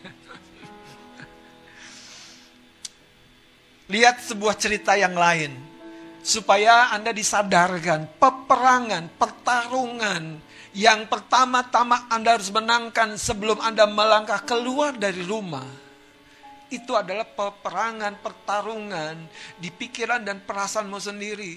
Lihat 3.94 4.26
sebuah 4.26 4.58
cerita 4.58 4.98
yang 4.98 5.14
lain. 5.14 5.73
Supaya 6.24 6.96
Anda 6.96 7.12
disadarkan 7.12 8.16
peperangan, 8.16 9.12
pertarungan 9.20 10.40
yang 10.74 11.06
pertama-tama 11.06 12.10
Anda 12.10 12.40
harus 12.40 12.50
menangkan 12.50 13.20
sebelum 13.20 13.62
Anda 13.62 13.86
melangkah 13.86 14.42
keluar 14.42 14.98
dari 14.98 15.22
rumah. 15.22 15.68
Itu 16.74 16.98
adalah 16.98 17.30
peperangan, 17.30 18.18
pertarungan 18.24 19.16
di 19.62 19.70
pikiran 19.70 20.26
dan 20.26 20.42
perasaanmu 20.42 20.98
sendiri. 20.98 21.54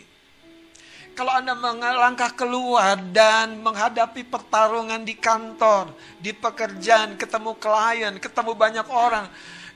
Kalau 1.16 1.32
Anda 1.32 1.56
melangkah 1.56 2.37
keluar 2.37 3.00
dan 3.00 3.64
menghadapi 3.64 4.28
pertarungan 4.28 5.00
di 5.00 5.16
kantor, 5.16 5.96
di 6.20 6.37
pekerjaan, 6.37 7.16
ketemu 7.16 7.56
klien, 7.56 8.20
ketemu 8.20 8.52
banyak 8.52 8.85
orang, 8.92 9.25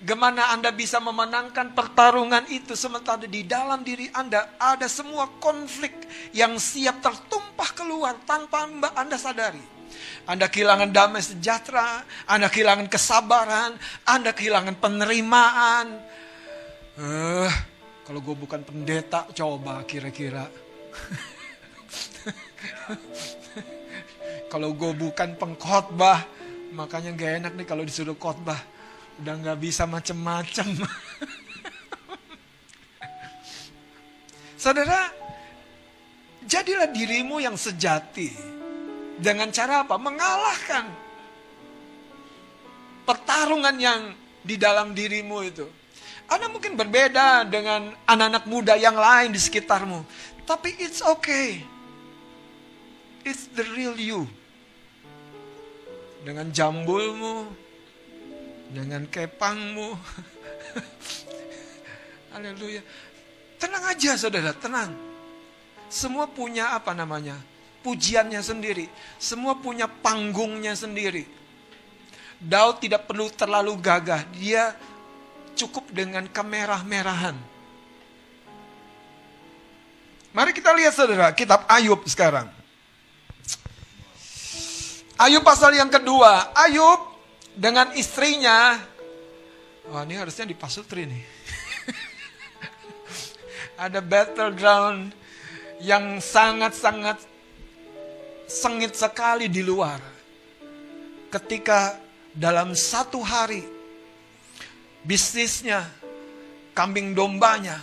Gimana 0.01 0.57
Anda 0.57 0.73
bisa 0.73 0.97
memenangkan 0.97 1.77
pertarungan 1.77 2.49
itu 2.49 2.73
sementara 2.73 3.21
di 3.29 3.45
dalam 3.45 3.85
diri 3.85 4.09
Anda 4.17 4.57
ada 4.57 4.89
semua 4.89 5.29
konflik 5.37 5.93
yang 6.33 6.57
siap 6.57 7.05
tertumpah 7.05 7.69
keluar 7.77 8.17
tanpa 8.25 8.65
Anda 8.97 9.21
sadari. 9.21 9.61
Anda 10.25 10.49
kehilangan 10.49 10.89
damai 10.89 11.21
sejahtera, 11.21 12.01
Anda 12.25 12.49
kehilangan 12.49 12.89
kesabaran, 12.89 13.77
Anda 14.09 14.33
kehilangan 14.33 14.81
penerimaan. 14.81 16.01
Uh, 16.97 17.53
kalau 18.09 18.25
gue 18.25 18.37
bukan 18.41 18.65
pendeta, 18.65 19.29
coba 19.37 19.85
kira-kira. 19.85 20.49
kalau 24.53 24.73
gue 24.73 24.97
bukan 24.97 25.37
pengkhotbah, 25.37 26.25
makanya 26.73 27.13
gak 27.13 27.33
enak 27.45 27.53
nih 27.53 27.69
kalau 27.69 27.85
disuruh 27.85 28.17
khotbah 28.17 28.80
udah 29.21 29.35
nggak 29.37 29.59
bisa 29.61 29.85
macem-macem. 29.85 30.81
Saudara, 34.57 35.13
jadilah 36.49 36.89
dirimu 36.89 37.37
yang 37.37 37.57
sejati. 37.57 38.33
Dengan 39.21 39.53
cara 39.53 39.85
apa? 39.85 40.01
Mengalahkan 40.01 40.89
pertarungan 43.05 43.77
yang 43.77 44.17
di 44.41 44.57
dalam 44.57 44.97
dirimu 44.97 45.45
itu. 45.45 45.69
Anda 46.25 46.49
mungkin 46.49 46.81
berbeda 46.81 47.45
dengan 47.45 47.93
anak-anak 48.09 48.45
muda 48.49 48.75
yang 48.81 48.97
lain 48.97 49.37
di 49.37 49.41
sekitarmu. 49.41 50.01
Tapi 50.49 50.81
it's 50.81 51.05
okay. 51.05 51.61
It's 53.21 53.53
the 53.53 53.69
real 53.77 53.93
you. 54.01 54.25
Dengan 56.25 56.49
jambulmu, 56.49 57.60
dengan 58.71 59.07
kepangmu. 59.11 59.99
Haleluya. 62.33 62.83
Tenang 63.59 63.85
aja 63.91 64.17
saudara, 64.17 64.55
tenang. 64.55 64.95
Semua 65.91 66.31
punya 66.31 66.73
apa 66.73 66.95
namanya? 66.95 67.37
Pujiannya 67.83 68.41
sendiri. 68.41 68.87
Semua 69.19 69.59
punya 69.59 69.91
panggungnya 69.91 70.73
sendiri. 70.79 71.27
Daud 72.41 72.81
tidak 72.81 73.05
perlu 73.11 73.29
terlalu 73.35 73.77
gagah. 73.77 74.25
Dia 74.33 74.73
cukup 75.59 75.91
dengan 75.93 76.25
kemerah-merahan. 76.31 77.37
Mari 80.31 80.55
kita 80.55 80.71
lihat 80.71 80.95
saudara, 80.95 81.35
kitab 81.35 81.67
Ayub 81.67 82.07
sekarang. 82.07 82.47
Ayub 85.19 85.43
pasal 85.43 85.75
yang 85.75 85.91
kedua. 85.91 86.55
Ayub 86.55 87.10
dengan 87.61 87.93
istrinya. 87.93 88.81
Wah 89.93 90.09
ini 90.09 90.17
harusnya 90.17 90.49
di 90.49 90.57
Pasutri 90.57 91.05
nih. 91.05 91.25
Ada 93.85 94.01
battleground 94.01 95.13
yang 95.85 96.25
sangat-sangat 96.25 97.21
sengit 98.49 98.97
sekali 98.97 99.53
di 99.53 99.61
luar. 99.61 100.01
Ketika 101.29 102.01
dalam 102.33 102.73
satu 102.73 103.21
hari 103.21 103.63
bisnisnya, 105.05 105.85
kambing 106.73 107.13
dombanya, 107.13 107.79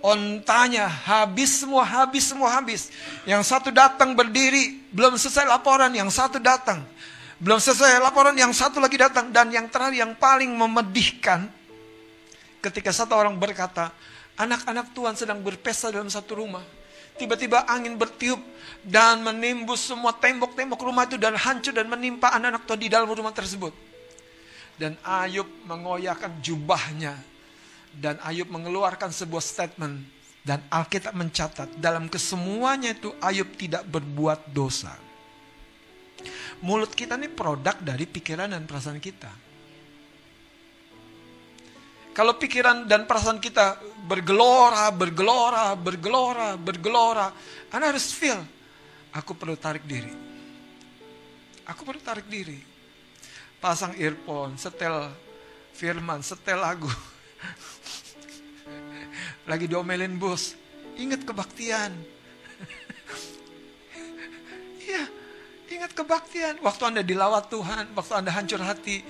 ontanya 0.00 0.88
habis 0.88 1.62
semua, 1.62 1.84
habis 1.86 2.32
semua, 2.32 2.48
habis. 2.58 2.90
Yang 3.28 3.46
satu 3.46 3.70
datang 3.70 4.18
berdiri, 4.18 4.82
belum 4.90 5.20
selesai 5.20 5.46
laporan, 5.46 5.94
yang 5.94 6.10
satu 6.10 6.42
datang. 6.42 6.82
Belum 7.36 7.60
selesai 7.60 8.00
laporan, 8.00 8.32
yang 8.32 8.52
satu 8.56 8.80
lagi 8.80 8.96
datang. 8.96 9.28
Dan 9.28 9.52
yang 9.52 9.68
terakhir, 9.68 10.00
yang 10.00 10.12
paling 10.16 10.48
memedihkan, 10.48 11.44
ketika 12.64 12.88
satu 12.92 13.12
orang 13.12 13.36
berkata, 13.36 13.92
anak-anak 14.40 14.92
Tuhan 14.96 15.14
sedang 15.16 15.44
berpesta 15.44 15.92
dalam 15.92 16.08
satu 16.08 16.40
rumah. 16.40 16.64
Tiba-tiba 17.16 17.64
angin 17.64 17.96
bertiup 17.96 18.36
dan 18.84 19.24
menimbus 19.24 19.88
semua 19.88 20.12
tembok-tembok 20.12 20.76
rumah 20.84 21.08
itu 21.08 21.16
dan 21.16 21.32
hancur 21.32 21.72
dan 21.72 21.88
menimpa 21.88 22.28
anak-anak 22.36 22.68
Tuhan 22.68 22.80
di 22.80 22.88
dalam 22.92 23.08
rumah 23.08 23.32
tersebut. 23.32 23.72
Dan 24.76 25.00
Ayub 25.00 25.48
mengoyakkan 25.64 26.40
jubahnya. 26.44 27.16
Dan 27.96 28.20
Ayub 28.20 28.52
mengeluarkan 28.52 29.08
sebuah 29.08 29.40
statement. 29.40 30.04
Dan 30.44 30.60
Alkitab 30.68 31.16
mencatat 31.16 31.80
dalam 31.80 32.12
kesemuanya 32.12 32.92
itu 32.92 33.16
Ayub 33.24 33.48
tidak 33.56 33.88
berbuat 33.88 34.52
dosa. 34.52 35.05
Mulut 36.64 36.96
kita 36.96 37.20
ini 37.20 37.28
produk 37.28 37.76
dari 37.80 38.08
pikiran 38.08 38.52
dan 38.52 38.64
perasaan 38.64 38.96
kita. 38.96 39.28
Kalau 42.16 42.40
pikiran 42.40 42.88
dan 42.88 43.04
perasaan 43.04 43.36
kita 43.36 43.76
bergelora, 44.08 44.88
bergelora, 44.88 45.76
bergelora, 45.76 46.56
bergelora, 46.56 47.28
Anda 47.68 47.92
harus 47.92 48.08
feel, 48.08 48.40
aku 49.12 49.36
perlu 49.36 49.52
tarik 49.60 49.84
diri. 49.84 50.08
Aku 51.68 51.84
perlu 51.84 52.00
tarik 52.00 52.24
diri. 52.24 52.56
Pasang 53.60 53.92
earphone, 54.00 54.56
setel 54.56 55.12
firman, 55.76 56.24
setel 56.24 56.56
lagu. 56.56 56.88
Lagi 59.50 59.68
diomelin 59.68 60.16
bos, 60.16 60.56
ingat 60.96 61.20
kebaktian. 61.20 62.15
Ingat 65.76 65.92
kebaktian. 65.92 66.56
Waktu 66.64 66.82
Anda 66.88 67.02
dilawat 67.04 67.52
Tuhan, 67.52 67.92
waktu 67.92 68.12
Anda 68.16 68.32
hancur 68.32 68.64
hati, 68.64 69.04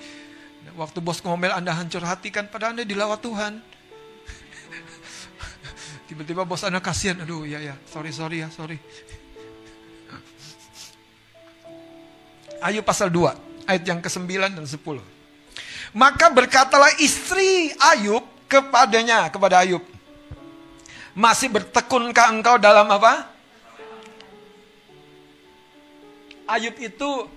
Waktu 0.75 0.99
bos 0.99 1.23
ngomel 1.23 1.55
Anda 1.55 1.71
hancur 1.71 2.03
hati 2.03 2.33
kan 2.33 2.51
pada 2.51 2.75
Anda 2.75 2.83
dilawat 2.83 3.23
Tuhan. 3.23 3.53
Tiba-tiba 6.11 6.43
bos 6.43 6.67
Anda 6.67 6.83
kasihan. 6.83 7.23
Aduh 7.23 7.47
ya 7.47 7.63
ya, 7.63 7.79
sorry 7.87 8.11
sorry 8.11 8.43
ya, 8.43 8.51
sorry. 8.51 8.75
Ayub 12.57 12.81
pasal 12.81 13.13
2, 13.13 13.69
ayat 13.69 13.83
yang 13.85 14.01
ke-9 14.01 14.49
dan 14.49 14.65
10. 14.65 14.81
Maka 15.93 16.25
berkatalah 16.33 16.89
istri 16.97 17.69
Ayub 17.77 18.25
kepadanya, 18.49 19.29
kepada 19.29 19.61
Ayub. 19.61 19.85
Masih 21.13 21.53
bertekunkah 21.53 22.33
engkau 22.33 22.57
dalam 22.57 22.89
apa? 22.89 23.29
Ayub 26.47 26.75
itu 26.79 27.27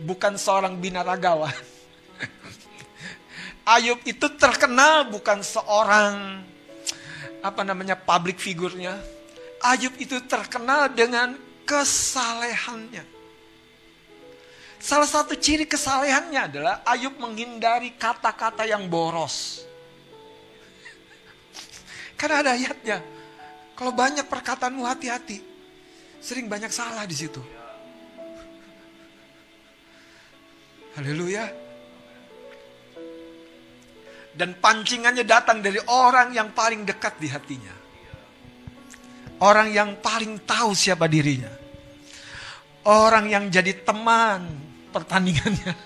bukan 0.00 0.40
seorang 0.40 0.80
binaragawan. 0.80 1.52
Ayub 3.76 4.00
itu 4.08 4.26
terkenal 4.40 5.12
bukan 5.12 5.44
seorang 5.44 6.40
apa 7.44 7.62
namanya 7.62 7.94
public 8.00 8.40
figurnya. 8.40 8.96
Ayub 9.60 9.92
itu 10.00 10.16
terkenal 10.24 10.88
dengan 10.88 11.36
kesalehannya. 11.68 13.04
Salah 14.80 15.08
satu 15.08 15.34
ciri 15.34 15.66
kesalehannya 15.66 16.40
adalah 16.40 16.74
Ayub 16.86 17.18
menghindari 17.18 17.92
kata-kata 17.98 18.64
yang 18.64 18.88
boros. 18.88 19.66
Karena 22.16 22.40
ada 22.40 22.50
ayatnya. 22.56 23.04
Kalau 23.76 23.92
banyak 23.92 24.24
perkataanmu 24.24 24.88
hati-hati. 24.88 25.44
Sering 26.22 26.48
banyak 26.48 26.72
salah 26.72 27.04
di 27.04 27.12
situ. 27.12 27.44
Haleluya. 30.96 31.44
Dan 34.36 34.56
pancingannya 34.56 35.24
datang 35.28 35.60
dari 35.60 35.80
orang 35.92 36.32
yang 36.32 36.56
paling 36.56 36.88
dekat 36.88 37.20
di 37.20 37.28
hatinya. 37.28 37.76
Orang 39.44 39.68
yang 39.68 40.00
paling 40.00 40.40
tahu 40.48 40.72
siapa 40.72 41.04
dirinya. 41.04 41.52
Orang 42.88 43.28
yang 43.28 43.52
jadi 43.52 43.76
teman 43.84 44.48
pertandingannya. 44.88 45.76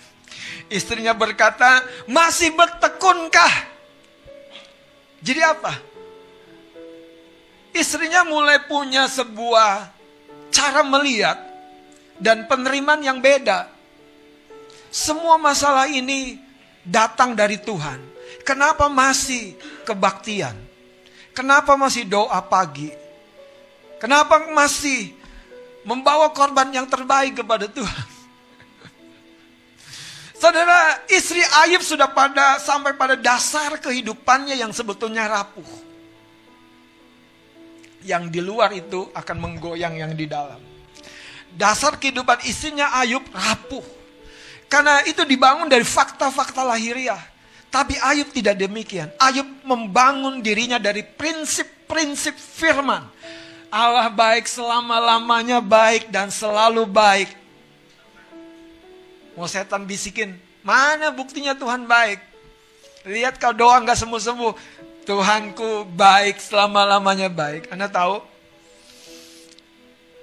Istrinya 0.78 1.14
berkata, 1.14 1.86
masih 2.10 2.50
bertekunkah? 2.54 3.54
Jadi 5.22 5.40
apa? 5.46 5.74
Istrinya 7.70 8.26
mulai 8.26 8.66
punya 8.66 9.06
sebuah 9.06 9.94
cara 10.50 10.82
melihat 10.82 11.38
dan 12.18 12.50
penerimaan 12.50 13.02
yang 13.02 13.22
beda. 13.22 13.79
Semua 14.90 15.38
masalah 15.38 15.86
ini 15.86 16.42
datang 16.82 17.38
dari 17.38 17.56
Tuhan. 17.62 18.02
Kenapa 18.42 18.90
masih 18.90 19.54
kebaktian? 19.86 20.58
Kenapa 21.30 21.78
masih 21.78 22.02
doa 22.10 22.42
pagi? 22.42 22.90
Kenapa 24.02 24.50
masih 24.50 25.14
membawa 25.86 26.26
korban 26.34 26.66
yang 26.74 26.90
terbaik 26.90 27.38
kepada 27.38 27.70
Tuhan? 27.70 28.08
Saudara, 30.40 31.04
istri 31.12 31.44
Ayub 31.62 31.84
sudah 31.84 32.08
pada 32.08 32.56
sampai 32.58 32.96
pada 32.96 33.12
dasar 33.12 33.76
kehidupannya 33.76 34.56
yang 34.56 34.72
sebetulnya 34.72 35.28
rapuh. 35.28 35.68
Yang 38.00 38.32
di 38.32 38.40
luar 38.40 38.72
itu 38.72 39.12
akan 39.12 39.36
menggoyang 39.36 40.00
yang 40.00 40.16
di 40.16 40.24
dalam. 40.24 40.58
Dasar 41.52 42.00
kehidupan 42.00 42.40
istrinya 42.48 42.88
Ayub 42.96 43.20
rapuh. 43.36 43.99
Karena 44.70 45.02
itu 45.02 45.26
dibangun 45.26 45.66
dari 45.66 45.82
fakta-fakta 45.82 46.62
lahiriah. 46.62 47.18
Tapi 47.74 47.98
Ayub 47.98 48.30
tidak 48.30 48.54
demikian. 48.54 49.10
Ayub 49.18 49.46
membangun 49.66 50.38
dirinya 50.38 50.78
dari 50.78 51.02
prinsip-prinsip 51.02 52.38
firman. 52.38 53.02
Allah 53.70 54.10
baik 54.10 54.46
selama-lamanya 54.46 55.58
baik 55.58 56.10
dan 56.10 56.30
selalu 56.30 56.86
baik. 56.86 57.30
Mau 59.38 59.46
setan 59.46 59.86
bisikin, 59.86 60.34
mana 60.62 61.14
buktinya 61.14 61.54
Tuhan 61.54 61.86
baik? 61.86 62.18
Lihat 63.06 63.38
kau 63.38 63.54
doa 63.54 63.78
nggak 63.82 63.98
sembuh-sembuh. 63.98 64.54
Tuhanku 65.06 65.86
baik 65.94 66.38
selama-lamanya 66.38 67.30
baik. 67.30 67.70
Anda 67.74 67.86
tahu? 67.90 68.22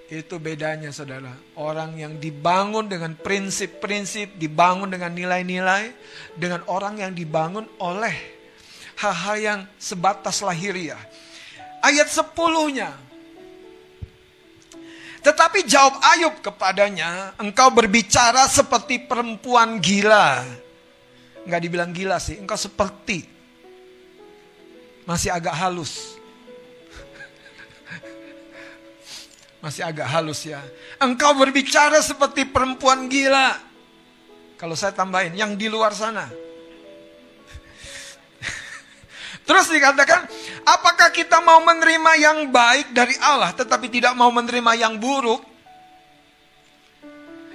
Itu 0.08 0.40
bedanya 0.40 0.88
saudara. 0.96 1.36
Orang 1.60 2.00
yang 2.00 2.16
dibangun 2.16 2.88
dengan 2.88 3.12
prinsip-prinsip, 3.20 4.40
dibangun 4.40 4.88
dengan 4.88 5.12
nilai-nilai, 5.12 5.92
dengan 6.40 6.64
orang 6.72 7.04
yang 7.04 7.12
dibangun 7.12 7.68
oleh 7.84 8.16
hal-hal 8.98 9.36
yang 9.36 9.60
sebatas 9.76 10.40
lahiriah. 10.40 11.00
Ayat 11.84 12.08
sepuluhnya. 12.08 12.96
Tetapi 15.22 15.68
jawab 15.68 16.00
Ayub 16.16 16.40
kepadanya, 16.40 17.36
engkau 17.36 17.68
berbicara 17.68 18.48
seperti 18.48 19.04
perempuan 19.04 19.76
gila. 19.84 20.48
Enggak 21.44 21.62
dibilang 21.68 21.92
gila 21.92 22.16
sih, 22.16 22.40
engkau 22.40 22.56
seperti. 22.56 23.28
Masih 25.04 25.36
agak 25.36 25.52
halus. 25.52 26.17
Masih 29.58 29.82
agak 29.82 30.06
halus 30.06 30.46
ya. 30.46 30.62
Engkau 31.02 31.34
berbicara 31.34 31.98
seperti 32.02 32.46
perempuan 32.46 33.10
gila. 33.10 33.58
Kalau 34.58 34.76
saya 34.78 34.94
tambahin, 34.94 35.34
yang 35.34 35.58
di 35.58 35.70
luar 35.70 35.94
sana. 35.94 36.30
Terus 39.48 39.70
dikatakan, 39.70 40.28
apakah 40.66 41.12
kita 41.14 41.42
mau 41.42 41.62
menerima 41.62 42.12
yang 42.18 42.50
baik 42.50 42.94
dari 42.94 43.14
Allah 43.22 43.54
tetapi 43.54 43.90
tidak 43.90 44.16
mau 44.18 44.32
menerima 44.34 44.76
yang 44.78 44.98
buruk? 44.98 45.57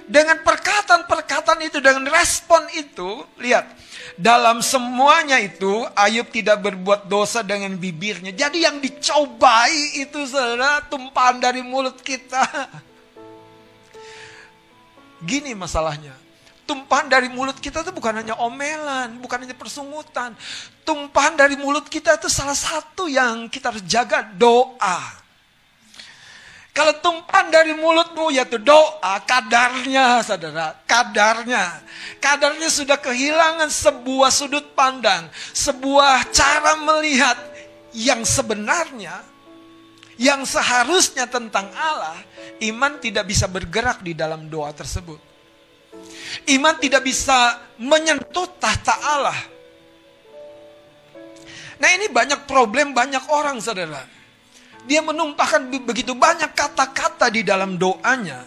Dengan 0.03 0.43
perkataan-perkataan 0.43 1.63
itu, 1.63 1.79
dengan 1.79 2.11
respon 2.11 2.67
itu, 2.75 3.23
lihat, 3.39 3.71
dalam 4.19 4.61
semuanya 4.61 5.41
itu 5.41 5.87
Ayub 5.97 6.29
tidak 6.29 6.61
berbuat 6.61 7.09
dosa 7.09 7.41
dengan 7.41 7.73
bibirnya. 7.79 8.29
Jadi 8.29 8.61
yang 8.61 8.77
dicobai 8.77 9.97
itu 9.97 10.27
saudara 10.29 10.85
tumpahan 10.85 11.41
dari 11.41 11.65
mulut 11.65 11.97
kita. 12.03 12.43
Gini 15.29 15.57
masalahnya. 15.57 16.13
Tumpahan 16.63 17.11
dari 17.11 17.27
mulut 17.27 17.59
kita 17.59 17.83
itu 17.83 17.91
bukan 17.91 18.23
hanya 18.23 18.39
omelan, 18.39 19.19
bukan 19.19 19.43
hanya 19.43 19.55
persungutan. 19.55 20.31
Tumpahan 20.87 21.35
dari 21.35 21.59
mulut 21.59 21.89
kita 21.89 22.15
itu 22.15 22.31
salah 22.31 22.55
satu 22.55 23.09
yang 23.09 23.51
kita 23.51 23.71
harus 23.71 23.83
jaga 23.83 24.23
doa. 24.23 25.22
Kalau 26.73 26.89
tumpahan 27.05 27.53
dari 27.53 27.77
mulutmu 27.77 28.33
yaitu 28.33 28.57
doa, 28.57 29.21
kadarnya 29.21 30.25
saudara, 30.25 30.73
kadarnya. 30.89 31.69
Kadarnya 32.17 32.65
sudah 32.65 32.97
kehilangan 32.97 33.69
sebuah 33.69 34.33
sudut 34.33 34.73
pandang, 34.73 35.29
sebuah 35.53 36.33
cara 36.33 36.73
melihat 36.81 37.37
yang 37.93 38.25
sebenarnya, 38.25 39.21
yang 40.17 40.41
seharusnya 40.49 41.29
tentang 41.29 41.69
Allah, 41.77 42.17
iman 42.65 42.97
tidak 42.97 43.29
bisa 43.29 43.45
bergerak 43.45 44.01
di 44.01 44.17
dalam 44.17 44.49
doa 44.49 44.73
tersebut. 44.73 45.21
Iman 46.49 46.73
tidak 46.81 47.05
bisa 47.05 47.69
menyentuh 47.77 48.49
tahta 48.57 48.97
Allah. 48.97 49.37
Nah 51.77 51.89
ini 51.93 52.09
banyak 52.09 52.49
problem 52.49 52.97
banyak 52.97 53.29
orang 53.29 53.61
saudara 53.61 54.22
dia 54.83 54.99
menumpahkan 54.99 55.71
begitu 55.83 56.11
banyak 56.11 56.51
kata-kata 56.51 57.31
di 57.31 57.41
dalam 57.43 57.79
doanya. 57.79 58.43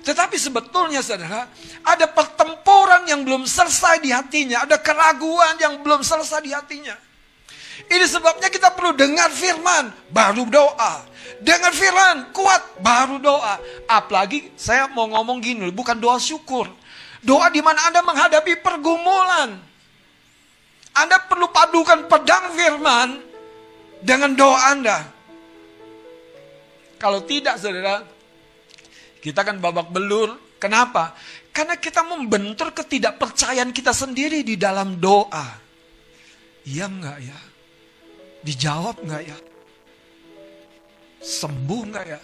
Tetapi 0.00 0.36
sebetulnya 0.40 1.04
saudara, 1.04 1.44
ada 1.84 2.06
pertempuran 2.08 3.04
yang 3.04 3.20
belum 3.20 3.44
selesai 3.44 4.00
di 4.00 4.08
hatinya. 4.08 4.64
Ada 4.64 4.80
keraguan 4.80 5.60
yang 5.60 5.84
belum 5.84 6.00
selesai 6.00 6.40
di 6.40 6.56
hatinya. 6.56 6.96
Ini 7.88 8.04
sebabnya 8.08 8.48
kita 8.48 8.72
perlu 8.72 8.96
dengar 8.96 9.28
firman, 9.28 9.92
baru 10.08 10.48
doa. 10.48 11.04
Dengar 11.40 11.72
firman, 11.72 12.32
kuat, 12.32 12.80
baru 12.80 13.20
doa. 13.20 13.60
Apalagi 13.88 14.52
saya 14.56 14.88
mau 14.88 15.08
ngomong 15.08 15.40
gini, 15.40 15.68
bukan 15.68 15.96
doa 16.00 16.16
syukur. 16.16 16.68
Doa 17.20 17.52
di 17.52 17.60
mana 17.60 17.92
Anda 17.92 18.00
menghadapi 18.00 18.64
pergumulan. 18.64 19.60
Anda 20.96 21.16
perlu 21.28 21.52
padukan 21.52 22.08
pedang 22.08 22.56
firman 22.56 23.08
dengan 24.00 24.32
doa 24.32 24.72
Anda. 24.72 25.19
Kalau 27.00 27.24
tidak 27.24 27.56
saudara, 27.56 28.04
kita 29.24 29.40
akan 29.40 29.56
babak 29.56 29.88
belur. 29.88 30.36
Kenapa? 30.60 31.16
Karena 31.48 31.80
kita 31.80 32.04
membentur 32.04 32.76
ketidakpercayaan 32.76 33.72
kita 33.72 33.96
sendiri 33.96 34.44
di 34.44 34.60
dalam 34.60 35.00
doa. 35.00 35.56
Iya 36.68 36.92
enggak 36.92 37.18
ya? 37.24 37.38
Dijawab 38.44 39.00
enggak 39.00 39.22
ya? 39.32 39.38
Sembuh 41.24 41.82
enggak 41.88 42.04
ya? 42.04 42.20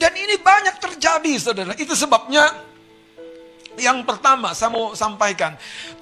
Dan 0.00 0.12
ini 0.16 0.40
banyak 0.40 0.76
terjadi 0.80 1.32
saudara. 1.36 1.76
Itu 1.76 1.92
sebabnya 1.92 2.48
yang 3.76 4.08
pertama 4.08 4.56
saya 4.56 4.72
mau 4.72 4.96
sampaikan. 4.96 5.52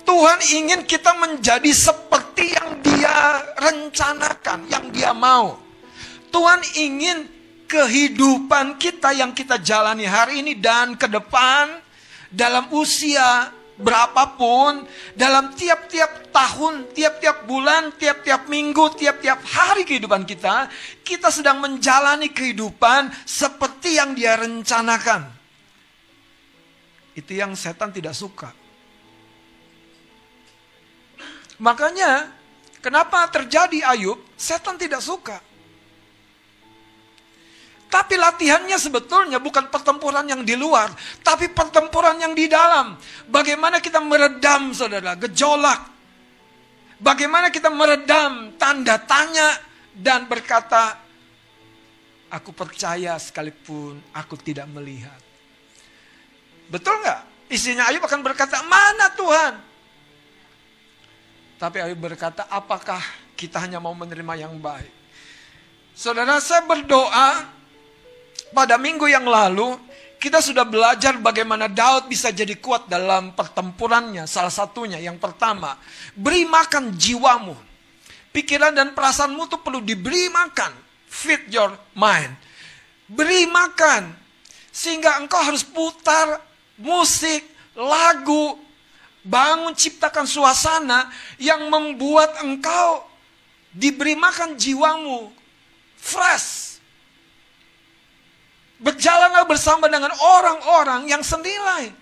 Tuhan 0.06 0.38
ingin 0.54 0.86
kita 0.86 1.18
menjadi 1.18 1.70
seperti 1.74 2.54
yang 2.54 2.78
dia 2.78 3.42
rencanakan, 3.58 4.70
yang 4.70 4.86
dia 4.94 5.10
mau. 5.10 5.63
Tuhan 6.34 6.60
ingin 6.82 7.18
kehidupan 7.70 8.74
kita 8.82 9.14
yang 9.14 9.30
kita 9.30 9.62
jalani 9.62 10.02
hari 10.02 10.42
ini 10.42 10.58
dan 10.58 10.98
ke 10.98 11.06
depan 11.06 11.78
dalam 12.26 12.66
usia 12.74 13.54
berapapun, 13.78 14.82
dalam 15.14 15.54
tiap-tiap 15.54 16.34
tahun, 16.34 16.90
tiap-tiap 16.90 17.46
bulan, 17.46 17.94
tiap-tiap 17.94 18.50
minggu, 18.50 18.98
tiap-tiap 18.98 19.46
hari 19.46 19.86
kehidupan 19.86 20.26
kita, 20.26 20.66
kita 21.06 21.30
sedang 21.30 21.62
menjalani 21.62 22.30
kehidupan 22.34 23.14
seperti 23.22 24.02
yang 24.02 24.18
dia 24.18 24.34
rencanakan. 24.34 25.30
Itu 27.14 27.30
yang 27.30 27.54
setan 27.54 27.94
tidak 27.94 28.18
suka. 28.18 28.50
Makanya, 31.62 32.26
kenapa 32.82 33.30
terjadi 33.30 33.86
Ayub? 33.86 34.18
Setan 34.34 34.74
tidak 34.74 34.98
suka. 34.98 35.53
Tapi 37.88 38.18
latihannya 38.18 38.74
sebetulnya 38.74 39.38
bukan 39.38 39.70
pertempuran 39.70 40.26
yang 40.26 40.42
di 40.42 40.58
luar, 40.58 40.90
tapi 41.22 41.46
pertempuran 41.52 42.18
yang 42.18 42.34
di 42.34 42.50
dalam. 42.50 42.98
Bagaimana 43.30 43.78
kita 43.78 44.02
meredam, 44.02 44.74
saudara, 44.74 45.14
gejolak. 45.14 45.94
Bagaimana 46.98 47.54
kita 47.54 47.70
meredam 47.70 48.58
tanda 48.58 48.98
tanya 48.98 49.46
dan 49.94 50.26
berkata, 50.26 50.98
aku 52.34 52.50
percaya 52.50 53.14
sekalipun 53.14 54.02
aku 54.10 54.34
tidak 54.42 54.66
melihat. 54.66 55.20
Betul 56.66 56.98
nggak? 56.98 57.20
Isinya 57.52 57.86
Ayub 57.86 58.02
akan 58.02 58.20
berkata, 58.26 58.58
mana 58.66 59.06
Tuhan? 59.14 59.54
Tapi 61.62 61.78
Ayub 61.78 62.00
berkata, 62.02 62.50
apakah 62.50 62.98
kita 63.38 63.62
hanya 63.62 63.78
mau 63.78 63.94
menerima 63.94 64.34
yang 64.48 64.58
baik? 64.58 64.90
Saudara, 65.94 66.42
saya 66.42 66.66
berdoa 66.66 67.53
pada 68.54 68.78
minggu 68.78 69.10
yang 69.10 69.26
lalu 69.26 69.74
kita 70.22 70.40
sudah 70.40 70.64
belajar 70.64 71.20
bagaimana 71.20 71.68
Daud 71.68 72.08
bisa 72.08 72.32
jadi 72.32 72.56
kuat 72.56 72.88
dalam 72.88 73.36
pertempurannya. 73.36 74.24
Salah 74.24 74.48
satunya 74.54 74.96
yang 74.96 75.20
pertama, 75.20 75.76
beri 76.16 76.48
makan 76.48 76.96
jiwamu. 76.96 77.52
Pikiran 78.32 78.72
dan 78.72 78.96
perasaanmu 78.96 79.44
itu 79.44 79.60
perlu 79.60 79.84
diberi 79.84 80.32
makan. 80.32 80.72
Feed 81.04 81.52
your 81.52 81.76
mind. 81.92 82.32
Beri 83.04 83.44
makan. 83.44 84.16
Sehingga 84.72 85.20
engkau 85.20 85.44
harus 85.44 85.60
putar 85.60 86.40
musik, 86.80 87.44
lagu, 87.76 88.56
bangun 89.20 89.76
ciptakan 89.76 90.24
suasana 90.24 91.12
yang 91.36 91.68
membuat 91.68 92.40
engkau 92.40 93.04
diberi 93.76 94.16
makan 94.16 94.56
jiwamu. 94.56 95.28
Fresh 96.00 96.63
Berjalanlah 98.82 99.46
bersama 99.46 99.86
dengan 99.86 100.10
orang-orang 100.14 101.06
yang 101.06 101.22
senilai. 101.22 101.94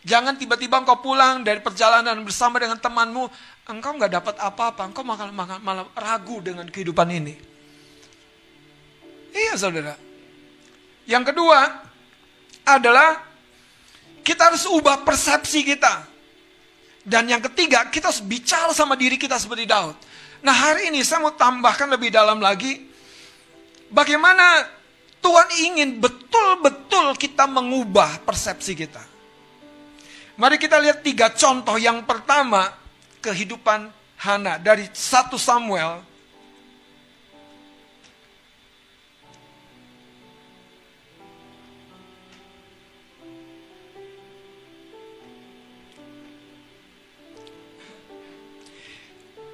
Jangan 0.00 0.40
tiba-tiba 0.40 0.80
engkau 0.80 0.96
pulang 1.04 1.44
dari 1.44 1.60
perjalanan 1.60 2.16
bersama 2.24 2.56
dengan 2.56 2.80
temanmu, 2.80 3.28
engkau 3.68 3.92
nggak 4.00 4.12
dapat 4.16 4.34
apa-apa, 4.40 4.88
engkau 4.88 5.04
malah, 5.04 5.28
malah, 5.28 5.58
malah 5.60 5.84
ragu 5.92 6.40
dengan 6.40 6.64
kehidupan 6.64 7.08
ini. 7.12 7.36
Iya 9.30 9.54
saudara. 9.60 9.94
Yang 11.04 11.34
kedua 11.34 11.84
adalah 12.64 13.22
kita 14.24 14.52
harus 14.52 14.64
ubah 14.66 15.04
persepsi 15.04 15.68
kita. 15.68 16.08
Dan 17.00 17.28
yang 17.28 17.40
ketiga, 17.40 17.88
kita 17.88 18.12
harus 18.12 18.20
bicara 18.20 18.72
sama 18.76 18.96
diri 18.96 19.16
kita 19.16 19.36
seperti 19.40 19.64
Daud. 19.64 19.96
Nah 20.40 20.52
hari 20.52 20.88
ini 20.88 21.04
saya 21.04 21.20
mau 21.20 21.32
tambahkan 21.32 21.88
lebih 21.92 22.08
dalam 22.08 22.40
lagi, 22.40 22.88
bagaimana 23.92 24.64
Tuhan 25.20 25.48
ingin 25.68 26.00
betul-betul 26.00 27.16
kita 27.20 27.44
mengubah 27.44 28.24
persepsi 28.24 28.72
kita. 28.72 29.04
Mari 30.40 30.56
kita 30.56 30.80
lihat 30.80 31.04
tiga 31.04 31.28
contoh. 31.28 31.76
Yang 31.76 32.08
pertama, 32.08 32.72
kehidupan 33.20 33.92
Hana 34.16 34.56
dari 34.56 34.88
1 34.88 34.96
Samuel 35.36 36.10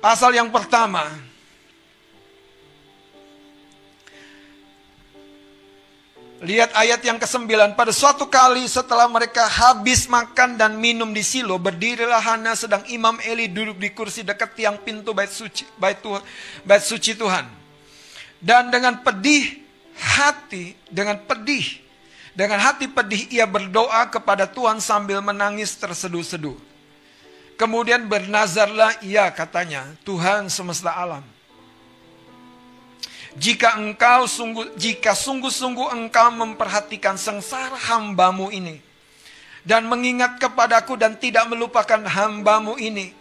Pasal 0.06 0.38
yang 0.38 0.54
pertama, 0.54 1.02
Lihat 6.44 6.76
ayat 6.76 7.00
yang 7.00 7.16
ke-9. 7.16 7.48
Pada 7.72 7.92
suatu 7.96 8.28
kali 8.28 8.68
setelah 8.68 9.08
mereka 9.08 9.48
habis 9.48 10.04
makan 10.04 10.60
dan 10.60 10.76
minum 10.76 11.08
di 11.08 11.24
Silo, 11.24 11.56
berdirilah 11.56 12.20
Hana 12.20 12.52
sedang 12.52 12.84
Imam 12.92 13.16
Eli 13.24 13.48
duduk 13.48 13.80
di 13.80 13.88
kursi 13.96 14.20
dekat 14.20 14.52
tiang 14.52 14.76
pintu 14.76 15.16
bait 15.16 15.32
suci, 15.32 15.64
bait, 15.80 15.96
Tuhan, 15.96 16.20
bait 16.68 16.84
suci 16.84 17.16
Tuhan. 17.16 17.48
Dan 18.36 18.68
dengan 18.68 19.00
pedih 19.00 19.64
hati, 19.96 20.76
dengan 20.92 21.16
pedih, 21.24 21.80
dengan 22.36 22.60
hati 22.60 22.84
pedih 22.84 23.32
ia 23.32 23.48
berdoa 23.48 24.04
kepada 24.12 24.44
Tuhan 24.44 24.76
sambil 24.76 25.24
menangis 25.24 25.72
terseduh-seduh. 25.80 26.60
Kemudian 27.56 28.04
bernazarlah 28.12 29.00
ia 29.00 29.32
katanya, 29.32 29.88
Tuhan 30.04 30.52
semesta 30.52 30.92
alam 30.92 31.35
jika 33.36 33.76
engkau 33.76 34.24
sungguh 34.24 34.72
jika 34.80 35.12
sungguh-sungguh 35.12 35.92
engkau 35.92 36.32
memperhatikan 36.32 37.20
sengsara 37.20 37.76
hambamu 37.76 38.48
ini 38.48 38.80
dan 39.66 39.84
mengingat 39.86 40.40
kepadaku 40.40 40.96
dan 40.96 41.20
tidak 41.20 41.44
melupakan 41.52 42.00
hambamu 42.00 42.80
ini 42.80 43.12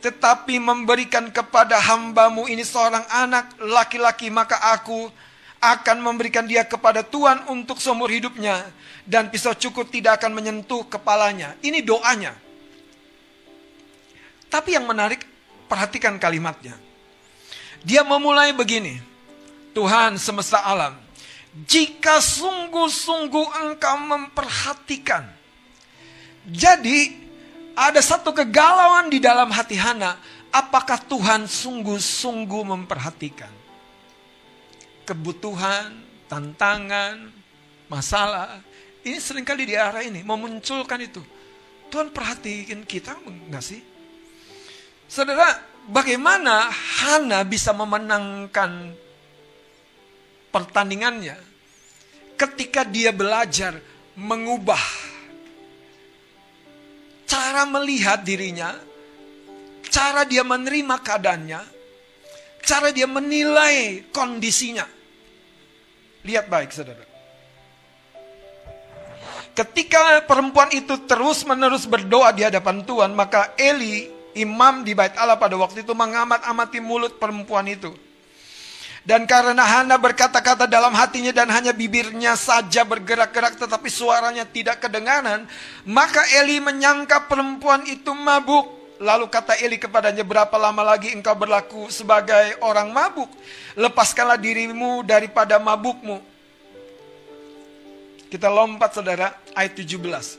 tetapi 0.00 0.58
memberikan 0.58 1.28
kepada 1.30 1.78
hambamu 1.78 2.48
ini 2.50 2.66
seorang 2.66 3.04
anak 3.12 3.52
laki-laki 3.62 4.32
maka 4.32 4.58
aku 4.74 5.12
akan 5.60 6.00
memberikan 6.00 6.48
dia 6.48 6.64
kepada 6.64 7.04
Tuhan 7.04 7.44
untuk 7.52 7.76
seumur 7.84 8.08
hidupnya 8.08 8.64
dan 9.04 9.28
pisau 9.28 9.52
cukur 9.52 9.84
tidak 9.84 10.22
akan 10.22 10.32
menyentuh 10.32 10.88
kepalanya. 10.88 11.52
Ini 11.60 11.84
doanya. 11.84 12.32
Tapi 14.48 14.74
yang 14.74 14.88
menarik, 14.88 15.22
perhatikan 15.68 16.16
kalimatnya. 16.16 16.74
Dia 17.84 18.02
memulai 18.02 18.56
begini. 18.56 19.09
Tuhan 19.70 20.18
semesta 20.18 20.62
alam, 20.62 20.98
jika 21.66 22.18
sungguh-sungguh 22.18 23.46
engkau 23.66 23.96
memperhatikan. 24.06 25.26
Jadi 26.50 27.14
ada 27.74 28.00
satu 28.02 28.34
kegalauan 28.34 29.10
di 29.10 29.22
dalam 29.22 29.50
hati 29.50 29.78
Hana, 29.78 30.18
apakah 30.50 30.98
Tuhan 30.98 31.46
sungguh-sungguh 31.46 32.62
memperhatikan? 32.66 33.52
Kebutuhan, 35.06 36.02
tantangan, 36.30 37.30
masalah, 37.90 38.62
ini 39.02 39.16
sering 39.16 39.42
kali 39.42 39.64
di 39.64 39.74
arah 39.74 40.04
ini, 40.04 40.20
memunculkan 40.20 41.00
itu. 41.00 41.22
Tuhan 41.90 42.14
perhatikan 42.14 42.86
kita 42.86 43.18
enggak 43.26 43.64
sih? 43.64 43.82
Saudara, 45.10 45.58
bagaimana 45.90 46.70
Hana 46.70 47.42
bisa 47.42 47.74
memenangkan 47.74 48.94
pertandingannya 50.50 51.38
ketika 52.34 52.84
dia 52.86 53.14
belajar 53.14 53.78
mengubah 54.18 54.80
cara 57.30 57.62
melihat 57.62 58.26
dirinya, 58.26 58.74
cara 59.86 60.26
dia 60.26 60.42
menerima 60.42 60.98
keadaannya, 60.98 61.60
cara 62.66 62.90
dia 62.90 63.06
menilai 63.06 64.10
kondisinya. 64.10 64.82
Lihat 66.26 66.50
baik, 66.50 66.74
saudara. 66.74 67.06
Ketika 69.54 70.26
perempuan 70.26 70.74
itu 70.74 71.06
terus-menerus 71.06 71.86
berdoa 71.86 72.34
di 72.34 72.42
hadapan 72.42 72.82
Tuhan, 72.82 73.14
maka 73.14 73.54
Eli, 73.54 74.10
imam 74.34 74.82
di 74.82 74.94
bait 74.94 75.14
Allah 75.14 75.38
pada 75.38 75.54
waktu 75.54 75.86
itu 75.86 75.94
mengamat-amati 75.94 76.78
mulut 76.82 77.18
perempuan 77.18 77.66
itu. 77.70 77.94
Dan 79.00 79.24
karena 79.24 79.64
Hana 79.64 79.96
berkata-kata 79.96 80.68
dalam 80.68 80.92
hatinya 80.92 81.32
dan 81.32 81.48
hanya 81.48 81.72
bibirnya 81.72 82.36
saja 82.36 82.84
bergerak-gerak 82.84 83.56
tetapi 83.56 83.88
suaranya 83.88 84.44
tidak 84.44 84.84
kedengaran, 84.84 85.48
maka 85.88 86.20
Eli 86.36 86.60
menyangka 86.60 87.24
perempuan 87.24 87.88
itu 87.88 88.12
mabuk. 88.12 88.68
Lalu 89.00 89.32
kata 89.32 89.56
Eli 89.56 89.80
kepadanya, 89.80 90.20
berapa 90.20 90.52
lama 90.60 90.84
lagi 90.84 91.16
engkau 91.16 91.32
berlaku 91.32 91.88
sebagai 91.88 92.60
orang 92.60 92.92
mabuk? 92.92 93.32
Lepaskanlah 93.72 94.36
dirimu 94.36 95.00
daripada 95.00 95.56
mabukmu. 95.56 96.20
Kita 98.28 98.52
lompat 98.52 99.00
saudara, 99.00 99.32
ayat 99.56 99.72
17. 99.80 100.36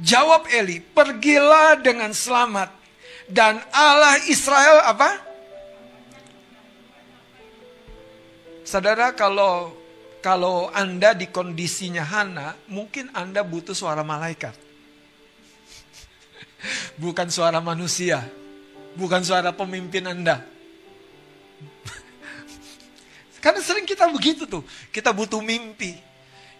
Jawab 0.00 0.48
Eli, 0.48 0.80
pergilah 0.80 1.76
dengan 1.76 2.08
selamat. 2.16 2.72
Dan 3.28 3.60
Allah 3.76 4.16
Israel 4.24 4.80
apa? 4.88 5.27
Saudara 8.68 9.16
kalau 9.16 9.72
kalau 10.20 10.68
Anda 10.76 11.16
di 11.16 11.32
kondisinya 11.32 12.04
Hana, 12.04 12.52
mungkin 12.68 13.08
Anda 13.16 13.40
butuh 13.40 13.72
suara 13.72 14.04
malaikat. 14.04 14.52
Bukan 17.00 17.32
suara 17.32 17.64
manusia. 17.64 18.28
Bukan 18.92 19.24
suara 19.24 19.56
pemimpin 19.56 20.04
Anda. 20.04 20.44
Karena 23.40 23.64
sering 23.64 23.88
kita 23.88 24.04
begitu 24.12 24.44
tuh. 24.44 24.60
Kita 24.92 25.16
butuh 25.16 25.40
mimpi. 25.40 25.96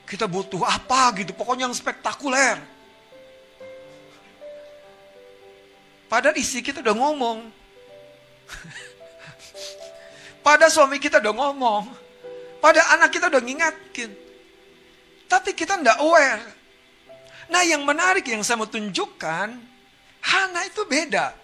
Kita 0.08 0.24
butuh 0.24 0.64
apa 0.64 1.12
gitu. 1.20 1.36
Pokoknya 1.36 1.68
yang 1.68 1.76
spektakuler. 1.76 2.56
Padahal 6.08 6.40
isi 6.40 6.64
kita 6.64 6.80
udah 6.80 6.96
ngomong. 6.96 7.38
Pada 10.48 10.72
suami 10.72 10.96
kita 10.96 11.20
udah 11.20 11.34
ngomong. 11.36 11.84
Pada 12.64 12.80
anak 12.96 13.12
kita 13.12 13.28
udah 13.28 13.36
ngingatkin. 13.36 14.08
Tapi 15.28 15.52
kita 15.52 15.76
ndak 15.76 16.00
aware. 16.00 16.40
Nah 17.52 17.60
yang 17.68 17.84
menarik 17.84 18.24
yang 18.24 18.40
saya 18.40 18.56
mau 18.56 18.64
tunjukkan, 18.64 19.52
Hana 20.24 20.60
itu 20.64 20.88
beda. 20.88 21.36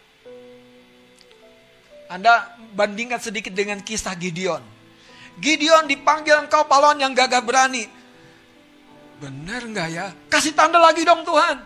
Anda 2.09 2.57
bandingkan 2.73 3.21
sedikit 3.21 3.53
dengan 3.53 3.85
kisah 3.85 4.17
Gideon. 4.17 4.65
Gideon 5.37 5.85
dipanggil 5.85 6.41
engkau 6.41 6.65
pahlawan 6.65 6.97
yang 6.97 7.13
gagah 7.13 7.45
berani. 7.45 7.85
Benar 9.21 9.69
nggak 9.69 9.89
ya? 9.93 10.17
Kasih 10.33 10.57
tanda 10.57 10.81
lagi 10.81 11.05
dong 11.05 11.29
Tuhan. 11.29 11.61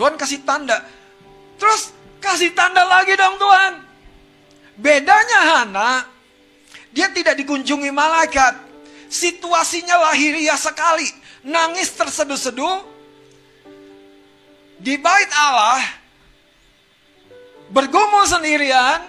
Tuhan 0.00 0.16
kasih 0.16 0.40
tanda. 0.48 0.80
Terus 1.60 1.92
kasih 2.24 2.56
tanda 2.56 2.88
lagi 2.88 3.12
dong 3.20 3.36
Tuhan. 3.36 3.87
Bedanya 4.78 5.40
Hana, 5.42 6.06
dia 6.94 7.10
tidak 7.10 7.34
dikunjungi 7.34 7.90
malaikat. 7.90 8.54
Situasinya 9.10 9.98
lahiriah 9.98 10.54
sekali. 10.54 11.10
Nangis 11.42 11.90
terseduh-seduh. 11.98 12.86
Di 14.78 14.94
bait 14.94 15.30
Allah. 15.34 15.82
Bergumul 17.74 18.22
sendirian. 18.30 19.02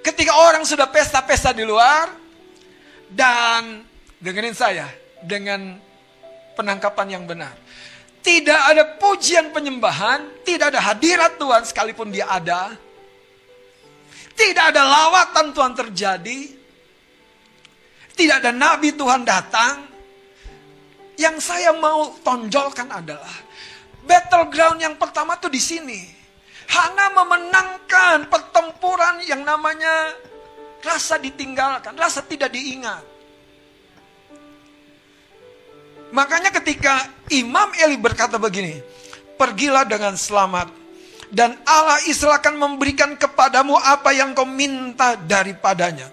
Ketika 0.00 0.32
orang 0.48 0.64
sudah 0.64 0.88
pesta-pesta 0.88 1.52
di 1.52 1.68
luar. 1.68 2.08
Dan 3.12 3.84
dengerin 4.16 4.56
saya. 4.56 4.88
Dengan 5.20 5.76
penangkapan 6.56 7.20
yang 7.20 7.24
benar. 7.28 7.52
Tidak 8.24 8.60
ada 8.64 8.96
pujian 8.96 9.52
penyembahan. 9.52 10.40
Tidak 10.40 10.72
ada 10.72 10.80
hadirat 10.80 11.36
Tuhan 11.36 11.68
sekalipun 11.68 12.08
dia 12.08 12.24
ada 12.24 12.80
tidak 14.40 14.72
ada 14.72 14.82
lawatan 14.88 15.52
Tuhan 15.52 15.74
terjadi. 15.76 16.40
Tidak 18.16 18.36
ada 18.40 18.52
nabi 18.56 18.96
Tuhan 18.96 19.20
datang. 19.28 19.84
Yang 21.20 21.44
saya 21.44 21.76
mau 21.76 22.16
tonjolkan 22.24 22.88
adalah 22.88 23.36
battleground 24.08 24.80
yang 24.80 24.96
pertama 24.96 25.36
tuh 25.36 25.52
di 25.52 25.60
sini. 25.60 26.00
Hana 26.70 27.12
memenangkan 27.12 28.32
pertempuran 28.32 29.20
yang 29.28 29.44
namanya 29.44 30.16
rasa 30.80 31.20
ditinggalkan, 31.20 31.92
rasa 32.00 32.24
tidak 32.24 32.48
diingat. 32.56 33.04
Makanya 36.10 36.48
ketika 36.56 37.10
Imam 37.28 37.68
Eli 37.76 38.00
berkata 38.00 38.40
begini, 38.40 38.80
pergilah 39.36 39.84
dengan 39.84 40.16
selamat 40.16 40.79
dan 41.30 41.54
Allah 41.62 42.02
Israel 42.10 42.42
akan 42.42 42.58
memberikan 42.58 43.14
kepadamu 43.14 43.78
apa 43.78 44.10
yang 44.10 44.34
kau 44.34 44.46
minta 44.46 45.14
daripadanya. 45.14 46.10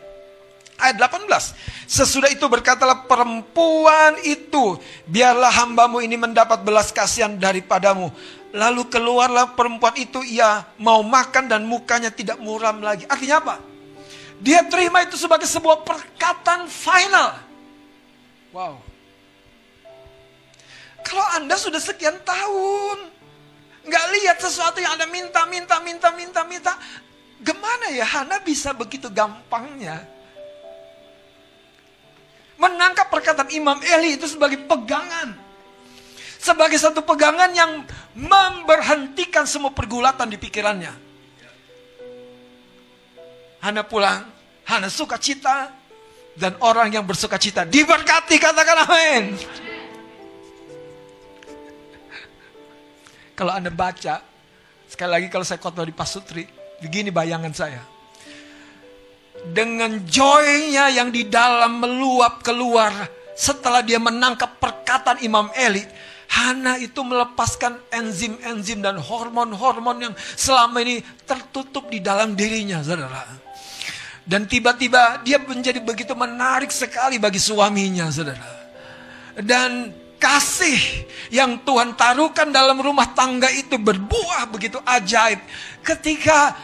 Ayat 0.77 1.01
18. 1.01 1.89
Sesudah 1.89 2.29
itu 2.29 2.45
berkatalah 2.45 3.09
perempuan 3.09 4.13
itu, 4.21 4.77
biarlah 5.09 5.49
hambamu 5.49 6.05
ini 6.05 6.21
mendapat 6.21 6.61
belas 6.61 6.93
kasihan 6.93 7.33
daripadamu. 7.33 8.13
Lalu 8.53 8.85
keluarlah 8.85 9.57
perempuan 9.57 9.97
itu, 9.97 10.21
ia 10.21 10.69
mau 10.77 11.01
makan 11.01 11.49
dan 11.49 11.65
mukanya 11.65 12.13
tidak 12.13 12.37
muram 12.37 12.77
lagi. 12.85 13.09
Artinya 13.09 13.41
apa? 13.41 13.55
Dia 14.37 14.69
terima 14.69 15.01
itu 15.01 15.17
sebagai 15.17 15.49
sebuah 15.49 15.81
perkataan 15.81 16.69
final. 16.69 17.41
Wow. 18.53 18.77
Kalau 21.01 21.25
Anda 21.41 21.57
sudah 21.57 21.81
sekian 21.81 22.21
tahun 22.21 23.16
nggak 23.87 24.05
lihat 24.19 24.37
sesuatu 24.43 24.77
yang 24.83 24.99
Anda 24.99 25.07
minta, 25.07 25.47
minta, 25.47 25.79
minta, 25.81 26.07
minta, 26.13 26.41
minta. 26.43 26.73
Gimana 27.39 27.89
ya 27.95 28.05
Hana 28.05 28.43
bisa 28.43 28.75
begitu 28.75 29.07
gampangnya? 29.09 30.03
Menangkap 32.57 33.07
perkataan 33.13 33.53
Imam 33.53 33.77
Eli 33.81 34.17
itu 34.17 34.25
sebagai 34.27 34.59
pegangan. 34.65 35.37
Sebagai 36.37 36.77
satu 36.77 37.01
pegangan 37.01 37.49
yang 37.53 37.85
memberhentikan 38.13 39.45
semua 39.49 39.73
pergulatan 39.73 40.29
di 40.29 40.37
pikirannya. 40.37 40.93
Hana 43.61 43.81
pulang, 43.85 44.25
Hana 44.65 44.89
suka 44.89 45.17
cita, 45.17 45.69
dan 46.37 46.53
orang 46.61 46.93
yang 46.93 47.01
bersuka 47.01 47.41
cita 47.41 47.65
diberkati 47.65 48.37
katakan 48.37 48.85
amin. 48.85 49.23
Kalau 53.37 53.53
Anda 53.53 53.69
baca, 53.69 54.17
sekali 54.89 55.11
lagi 55.13 55.27
kalau 55.29 55.45
saya 55.45 55.61
khotbah 55.61 55.85
di 55.85 55.93
Pasutri, 55.93 56.49
begini 56.81 57.13
bayangan 57.13 57.53
saya. 57.53 57.85
Dengan 59.53 60.01
joynya 60.09 60.89
yang 60.89 61.13
di 61.13 61.29
dalam 61.29 61.77
meluap 61.77 62.41
keluar 62.41 62.89
setelah 63.37 63.85
dia 63.85 64.01
menangkap 64.01 64.57
perkataan 64.57 65.21
Imam 65.21 65.53
Eli, 65.53 65.85
Hana 66.27 66.81
itu 66.81 67.05
melepaskan 67.05 67.77
enzim-enzim 67.93 68.81
dan 68.81 68.97
hormon-hormon 68.97 70.01
yang 70.01 70.13
selama 70.33 70.81
ini 70.81 71.05
tertutup 71.23 71.93
di 71.93 72.01
dalam 72.01 72.33
dirinya, 72.33 72.81
saudara. 72.81 73.21
Dan 74.25 74.49
tiba-tiba 74.49 75.21
dia 75.21 75.37
menjadi 75.37 75.77
begitu 75.79 76.17
menarik 76.17 76.73
sekali 76.73 77.21
bagi 77.21 77.37
suaminya, 77.37 78.09
saudara. 78.09 78.49
Dan 79.39 79.93
kasih 80.17 80.77
yang 81.33 81.61
Tuhan 81.63 81.93
taruhkan 81.97 82.49
dalam 82.49 82.77
rumah 82.81 83.13
tangga 83.13 83.49
itu 83.53 83.77
berbuah 83.77 84.49
begitu 84.49 84.81
ajaib. 84.83 85.39
Ketika 85.81 86.57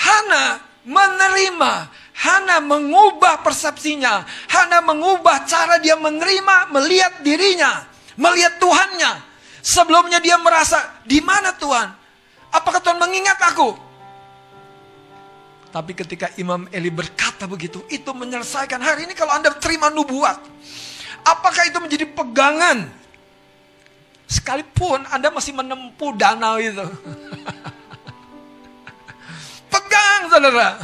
Hana 0.00 0.62
menerima. 0.84 1.72
Hana 2.20 2.60
mengubah 2.60 3.40
persepsinya. 3.40 4.24
Hana 4.48 4.84
mengubah 4.84 5.48
cara 5.48 5.80
dia 5.80 5.96
menerima, 5.96 6.68
melihat 6.68 7.24
dirinya, 7.24 7.88
melihat 8.16 8.60
Tuhannya. 8.60 9.12
Sebelumnya 9.60 10.20
dia 10.20 10.36
merasa, 10.40 11.00
di 11.04 11.20
mana 11.20 11.52
Tuhan? 11.56 11.88
Apakah 12.52 12.80
Tuhan 12.80 12.96
mengingat 13.00 13.40
aku? 13.40 13.76
Tapi 15.70 15.92
ketika 15.94 16.26
Imam 16.36 16.66
Eli 16.74 16.90
berkata 16.90 17.46
begitu, 17.46 17.84
itu 17.88 18.10
menyelesaikan 18.10 18.80
hari 18.82 19.06
ini 19.06 19.14
kalau 19.14 19.36
Anda 19.36 19.54
terima 19.56 19.88
nubuat. 19.88 20.42
Apakah 21.24 21.68
itu 21.68 21.78
menjadi 21.80 22.06
pegangan? 22.08 22.88
Sekalipun 24.30 25.02
Anda 25.10 25.34
masih 25.34 25.56
menempuh 25.56 26.14
danau 26.14 26.60
itu. 26.62 26.80
Pegang 29.72 30.30
saudara. 30.30 30.78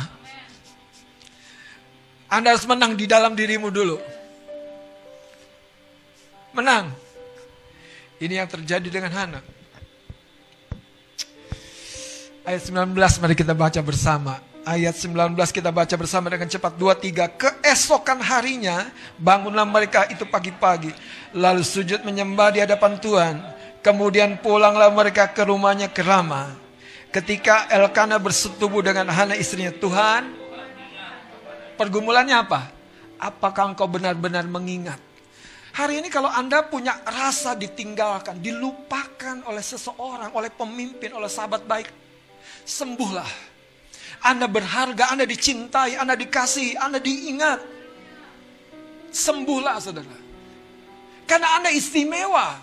Anda 2.27 2.59
harus 2.59 2.67
menang 2.67 2.99
di 2.99 3.07
dalam 3.07 3.39
dirimu 3.39 3.71
dulu. 3.71 4.03
Menang. 6.51 6.91
Ini 8.19 8.43
yang 8.43 8.51
terjadi 8.51 8.89
dengan 8.89 9.13
Hana. 9.15 9.41
Ayat 12.47 12.63
19 12.67 12.95
mari 12.97 13.35
kita 13.39 13.55
baca 13.55 13.81
bersama. 13.83 14.43
Ayat 14.67 14.99
19 14.99 15.39
kita 15.55 15.71
baca 15.71 15.95
bersama 15.95 16.27
dengan 16.27 16.51
cepat. 16.51 16.75
Dua, 16.75 16.99
tiga. 16.99 17.31
Keesokan 17.31 18.19
harinya 18.19 18.91
bangunlah 19.15 19.63
mereka 19.63 20.11
itu 20.11 20.27
pagi-pagi. 20.27 20.91
Lalu 21.31 21.63
sujud 21.63 22.03
menyembah 22.03 22.51
di 22.51 22.59
hadapan 22.59 22.99
Tuhan. 22.99 23.35
Kemudian 23.79 24.43
pulanglah 24.43 24.91
mereka 24.91 25.31
ke 25.31 25.47
rumahnya 25.47 25.87
ke 25.87 26.03
Ramah 26.03 26.67
Ketika 27.17 27.71
Elkana 27.73 28.21
bersetubuh 28.21 28.85
dengan 28.85 29.09
Hana 29.09 29.33
istrinya, 29.41 29.73
Tuhan, 29.73 30.37
pergumulannya 31.81 32.37
apa? 32.37 32.69
Apakah 33.17 33.73
engkau 33.73 33.89
benar-benar 33.89 34.45
mengingat? 34.45 35.01
Hari 35.73 36.05
ini 36.05 36.13
kalau 36.13 36.29
Anda 36.29 36.61
punya 36.69 37.01
rasa 37.09 37.57
ditinggalkan, 37.57 38.45
dilupakan 38.45 39.49
oleh 39.49 39.65
seseorang, 39.65 40.29
oleh 40.37 40.53
pemimpin, 40.53 41.09
oleh 41.17 41.31
sahabat 41.33 41.65
baik, 41.65 41.89
sembuhlah. 42.69 43.56
Anda 44.27 44.51
berharga, 44.51 45.15
Anda 45.15 45.23
dicintai, 45.23 45.95
Anda 45.95 46.19
dikasih, 46.19 46.75
Anda 46.83 46.99
diingat. 46.99 47.63
Sembuhlah 49.15 49.79
saudara. 49.79 50.19
Karena 51.31 51.63
Anda 51.63 51.71
istimewa. 51.71 52.59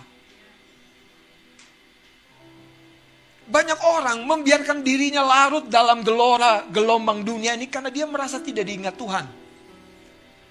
Banyak 3.43 3.79
orang 3.79 4.23
membiarkan 4.23 4.83
dirinya 4.83 5.23
larut 5.23 5.67
dalam 5.67 6.03
gelora 6.03 6.67
gelombang 6.67 7.23
dunia 7.23 7.55
ini 7.55 7.67
karena 7.67 7.91
dia 7.91 8.07
merasa 8.07 8.39
tidak 8.39 8.67
diingat 8.67 8.95
Tuhan. 8.95 9.25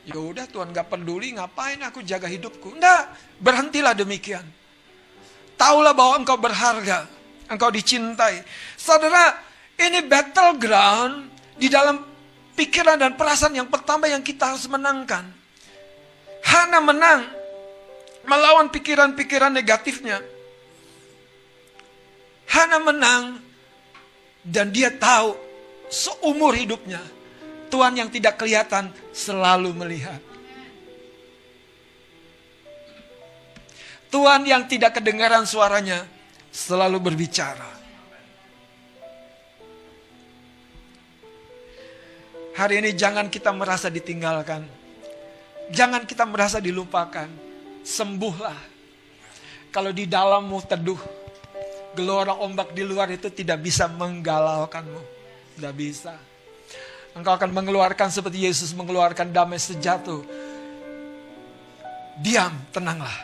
Ya 0.02 0.18
udah 0.18 0.44
Tuhan 0.50 0.74
gak 0.74 0.90
peduli 0.92 1.32
ngapain 1.36 1.80
aku 1.84 2.02
jaga 2.04 2.26
hidupku. 2.26 2.74
Enggak, 2.74 3.16
berhentilah 3.38 3.94
demikian. 3.96 4.44
Taulah 5.56 5.94
bahwa 5.94 6.20
engkau 6.20 6.36
berharga, 6.36 7.06
engkau 7.46 7.70
dicintai. 7.70 8.42
Saudara, 8.74 9.51
ini 9.82 10.00
battleground 10.06 11.28
di 11.58 11.66
dalam 11.66 11.98
pikiran 12.54 13.00
dan 13.00 13.18
perasaan 13.18 13.58
yang 13.58 13.66
pertama 13.66 14.06
yang 14.06 14.22
kita 14.22 14.54
harus 14.54 14.70
menangkan. 14.70 15.26
Hana 16.42 16.78
menang 16.82 17.20
melawan 18.26 18.70
pikiran-pikiran 18.70 19.50
negatifnya. 19.50 20.22
Hana 22.46 22.78
menang 22.78 23.40
dan 24.44 24.70
dia 24.70 24.92
tahu 24.92 25.38
seumur 25.88 26.52
hidupnya 26.52 27.00
Tuhan 27.72 27.96
yang 27.96 28.12
tidak 28.12 28.36
kelihatan 28.36 28.92
selalu 29.16 29.72
melihat. 29.72 30.20
Tuhan 34.12 34.44
yang 34.44 34.68
tidak 34.68 35.00
kedengaran 35.00 35.48
suaranya 35.48 36.04
selalu 36.52 37.00
berbicara. 37.00 37.81
Hari 42.52 42.84
ini 42.84 42.90
jangan 42.92 43.32
kita 43.32 43.48
merasa 43.48 43.88
ditinggalkan. 43.88 44.68
Jangan 45.72 46.04
kita 46.04 46.28
merasa 46.28 46.60
dilupakan. 46.60 47.28
Sembuhlah. 47.80 48.60
Kalau 49.72 49.88
di 49.88 50.04
dalammu 50.04 50.60
teduh, 50.68 51.00
gelora 51.96 52.36
ombak 52.36 52.76
di 52.76 52.84
luar 52.84 53.08
itu 53.08 53.32
tidak 53.32 53.64
bisa 53.64 53.88
menggalaukanmu. 53.88 55.02
Tidak 55.56 55.72
bisa. 55.72 56.12
Engkau 57.16 57.32
akan 57.36 57.52
mengeluarkan 57.56 58.12
seperti 58.12 58.44
Yesus 58.44 58.76
mengeluarkan 58.76 59.32
damai 59.32 59.56
sejatuh. 59.56 60.20
Diam, 62.20 62.52
tenanglah. 62.68 63.16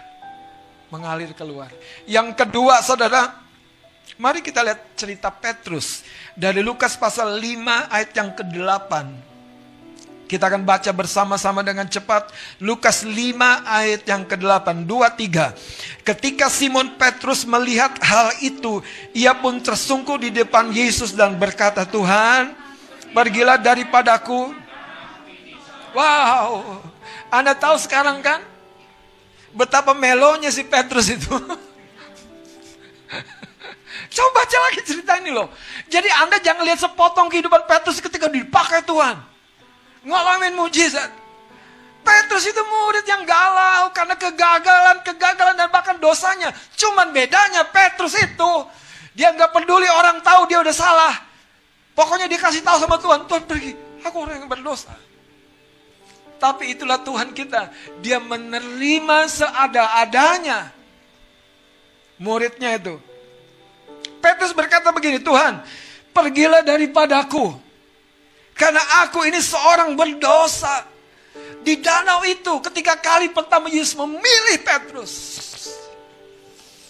Mengalir 0.89 1.37
keluar. 1.37 1.69
Yang 2.09 2.33
kedua 2.33 2.81
saudara, 2.81 3.48
mari 4.17 4.41
kita 4.41 4.65
lihat 4.65 4.97
cerita 4.97 5.29
Petrus. 5.29 6.01
Dari 6.33 6.65
Lukas 6.65 6.97
pasal 6.97 7.37
5 7.37 7.93
ayat 7.93 8.11
yang 8.17 8.33
ke-8. 8.33 9.29
Kita 10.29 10.53
akan 10.53 10.61
baca 10.61 10.93
bersama-sama 10.93 11.65
dengan 11.65 11.89
cepat. 11.89 12.29
Lukas 12.61 13.01
5 13.01 13.17
ayat 13.65 14.05
yang 14.05 14.29
ke-8. 14.29 14.85
2, 14.85 16.05
3. 16.05 16.05
Ketika 16.05 16.53
Simon 16.53 17.01
Petrus 17.01 17.49
melihat 17.49 17.97
hal 18.05 18.37
itu, 18.45 18.85
ia 19.17 19.33
pun 19.33 19.57
tersungkur 19.57 20.21
di 20.21 20.29
depan 20.29 20.69
Yesus 20.69 21.17
dan 21.17 21.41
berkata, 21.41 21.89
Tuhan, 21.89 22.53
pergilah 23.17 23.57
daripadaku. 23.57 24.53
Wow, 25.97 26.85
Anda 27.33 27.57
tahu 27.57 27.81
sekarang 27.81 28.21
kan? 28.21 28.45
Betapa 29.57 29.97
melonya 29.97 30.53
si 30.53 30.61
Petrus 30.61 31.09
itu. 31.09 31.33
Coba 34.09 34.43
baca 34.43 34.57
lagi 34.69 34.81
cerita 34.85 35.13
ini 35.21 35.31
loh. 35.31 35.53
Jadi 35.89 36.09
Anda 36.09 36.41
jangan 36.41 36.65
lihat 36.65 36.81
sepotong 36.81 37.29
kehidupan 37.29 37.69
Petrus 37.69 38.01
ketika 38.01 38.27
dipakai 38.29 38.81
Tuhan 38.85 39.21
ngalamin 40.05 40.57
mujizat. 40.57 41.11
Petrus 42.01 42.49
itu 42.49 42.63
murid 42.65 43.05
yang 43.05 43.29
galau 43.29 43.93
karena 43.93 44.17
kegagalan, 44.17 45.05
kegagalan 45.05 45.55
dan 45.61 45.69
bahkan 45.69 46.01
dosanya. 46.01 46.57
Cuman 46.73 47.13
bedanya 47.13 47.69
Petrus 47.69 48.17
itu 48.17 48.53
dia 49.13 49.29
nggak 49.35 49.53
peduli 49.53 49.85
orang 49.93 50.25
tahu 50.25 50.49
dia 50.49 50.63
udah 50.63 50.73
salah. 50.73 51.15
Pokoknya 51.93 52.31
dia 52.31 52.39
kasih 52.41 52.63
tahu 52.63 52.79
sama 52.79 52.97
Tuhan, 52.97 53.27
Tuhan 53.27 53.45
pergi, 53.45 53.75
aku 54.07 54.17
orang 54.23 54.41
yang 54.41 54.49
berdosa. 54.49 54.95
Tapi 56.39 56.79
itulah 56.79 57.03
Tuhan 57.03 57.35
kita, 57.35 57.75
dia 57.99 58.23
menerima 58.23 59.27
seada-adanya. 59.27 60.71
Muridnya 62.23 62.79
itu. 62.79 63.03
Petrus 64.19 64.53
berkata 64.53 64.91
begini, 64.91 65.23
Tuhan, 65.23 65.63
pergilah 66.13 66.63
daripadaku 66.63 67.69
karena 68.59 68.83
aku 69.07 69.23
ini 69.23 69.39
seorang 69.39 69.95
berdosa. 69.95 70.83
Di 71.63 71.79
danau 71.79 72.27
itu 72.27 72.59
ketika 72.59 72.99
kali 72.99 73.31
pertama 73.31 73.71
Yesus 73.71 73.95
memilih 73.95 74.59
Petrus. 74.67 75.15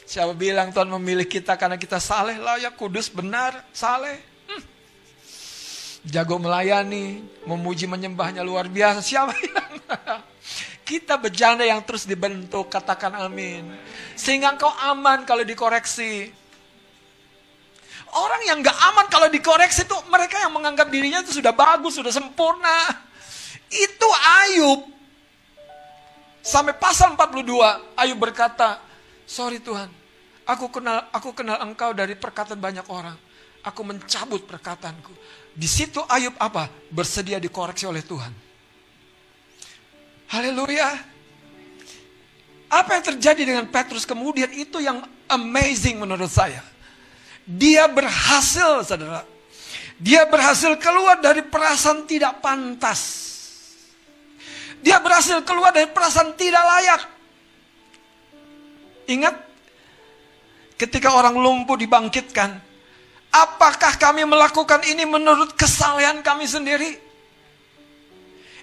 Siapa 0.09 0.33
bilang 0.33 0.73
Tuhan 0.73 0.89
memilih 0.89 1.29
kita 1.29 1.53
karena 1.61 1.77
kita 1.77 2.01
saleh, 2.01 2.41
layak, 2.41 2.73
kudus, 2.81 3.13
benar, 3.13 3.61
saleh. 3.77 4.17
Hmm. 4.49 4.63
Jago 6.09 6.41
melayani, 6.41 7.21
memuji 7.45 7.85
menyembahnya 7.85 8.41
luar 8.41 8.73
biasa. 8.73 9.05
Siapa 9.05 9.37
yang 9.37 9.77
kita 10.89 11.21
berjanda 11.21 11.69
yang 11.69 11.85
terus 11.85 12.09
dibentuk, 12.09 12.73
katakan 12.73 13.13
amin. 13.21 13.69
Sehingga 14.17 14.57
engkau 14.57 14.73
aman 14.73 15.29
kalau 15.29 15.45
dikoreksi. 15.45 16.33
Orang 18.15 18.41
yang 18.49 18.65
gak 18.65 18.79
aman 18.93 19.07
kalau 19.13 19.29
dikoreksi 19.29 19.85
itu 19.85 19.97
mereka 20.09 20.41
yang 20.41 20.53
menganggap 20.55 20.89
dirinya 20.89 21.21
itu 21.21 21.37
sudah 21.37 21.53
bagus, 21.53 22.01
sudah 22.01 22.13
sempurna. 22.13 23.05
Itu 23.69 24.09
Ayub. 24.09 24.89
Sampai 26.41 26.73
pasal 26.81 27.13
42, 27.13 27.93
Ayub 27.93 28.17
berkata, 28.17 28.81
"Sorry 29.29 29.61
Tuhan, 29.61 29.93
aku 30.49 30.73
kenal 30.73 31.05
aku 31.13 31.37
kenal 31.37 31.61
engkau 31.61 31.93
dari 31.93 32.17
perkataan 32.17 32.57
banyak 32.57 32.89
orang. 32.89 33.19
Aku 33.69 33.85
mencabut 33.85 34.49
perkataanku." 34.49 35.13
Di 35.53 35.69
situ 35.69 36.01
Ayub 36.09 36.33
apa? 36.41 36.73
Bersedia 36.89 37.37
dikoreksi 37.37 37.85
oleh 37.85 38.01
Tuhan. 38.01 38.33
Haleluya. 40.33 40.89
Apa 42.69 43.01
yang 43.01 43.05
terjadi 43.17 43.43
dengan 43.49 43.67
Petrus 43.69 44.05
kemudian 44.05 44.53
itu 44.53 44.81
yang 44.81 45.01
amazing 45.29 46.01
menurut 46.01 46.29
saya. 46.29 46.61
Dia 47.49 47.89
berhasil, 47.89 48.85
saudara. 48.85 49.25
Dia 49.97 50.29
berhasil 50.29 50.77
keluar 50.77 51.19
dari 51.19 51.41
perasaan 51.41 52.05
tidak 52.05 52.45
pantas. 52.45 53.01
Dia 54.85 55.01
berhasil 55.01 55.41
keluar 55.43 55.73
dari 55.73 55.89
perasaan 55.91 56.37
tidak 56.37 56.61
layak. 56.61 57.03
Ingat, 59.09 59.35
ketika 60.77 61.17
orang 61.17 61.35
lumpuh 61.41 61.75
dibangkitkan, 61.75 62.69
Apakah 63.29 64.01
kami 64.01 64.25
melakukan 64.25 64.81
ini 64.89 65.05
menurut 65.05 65.53
kesalahan 65.53 66.25
kami 66.25 66.49
sendiri? 66.49 66.97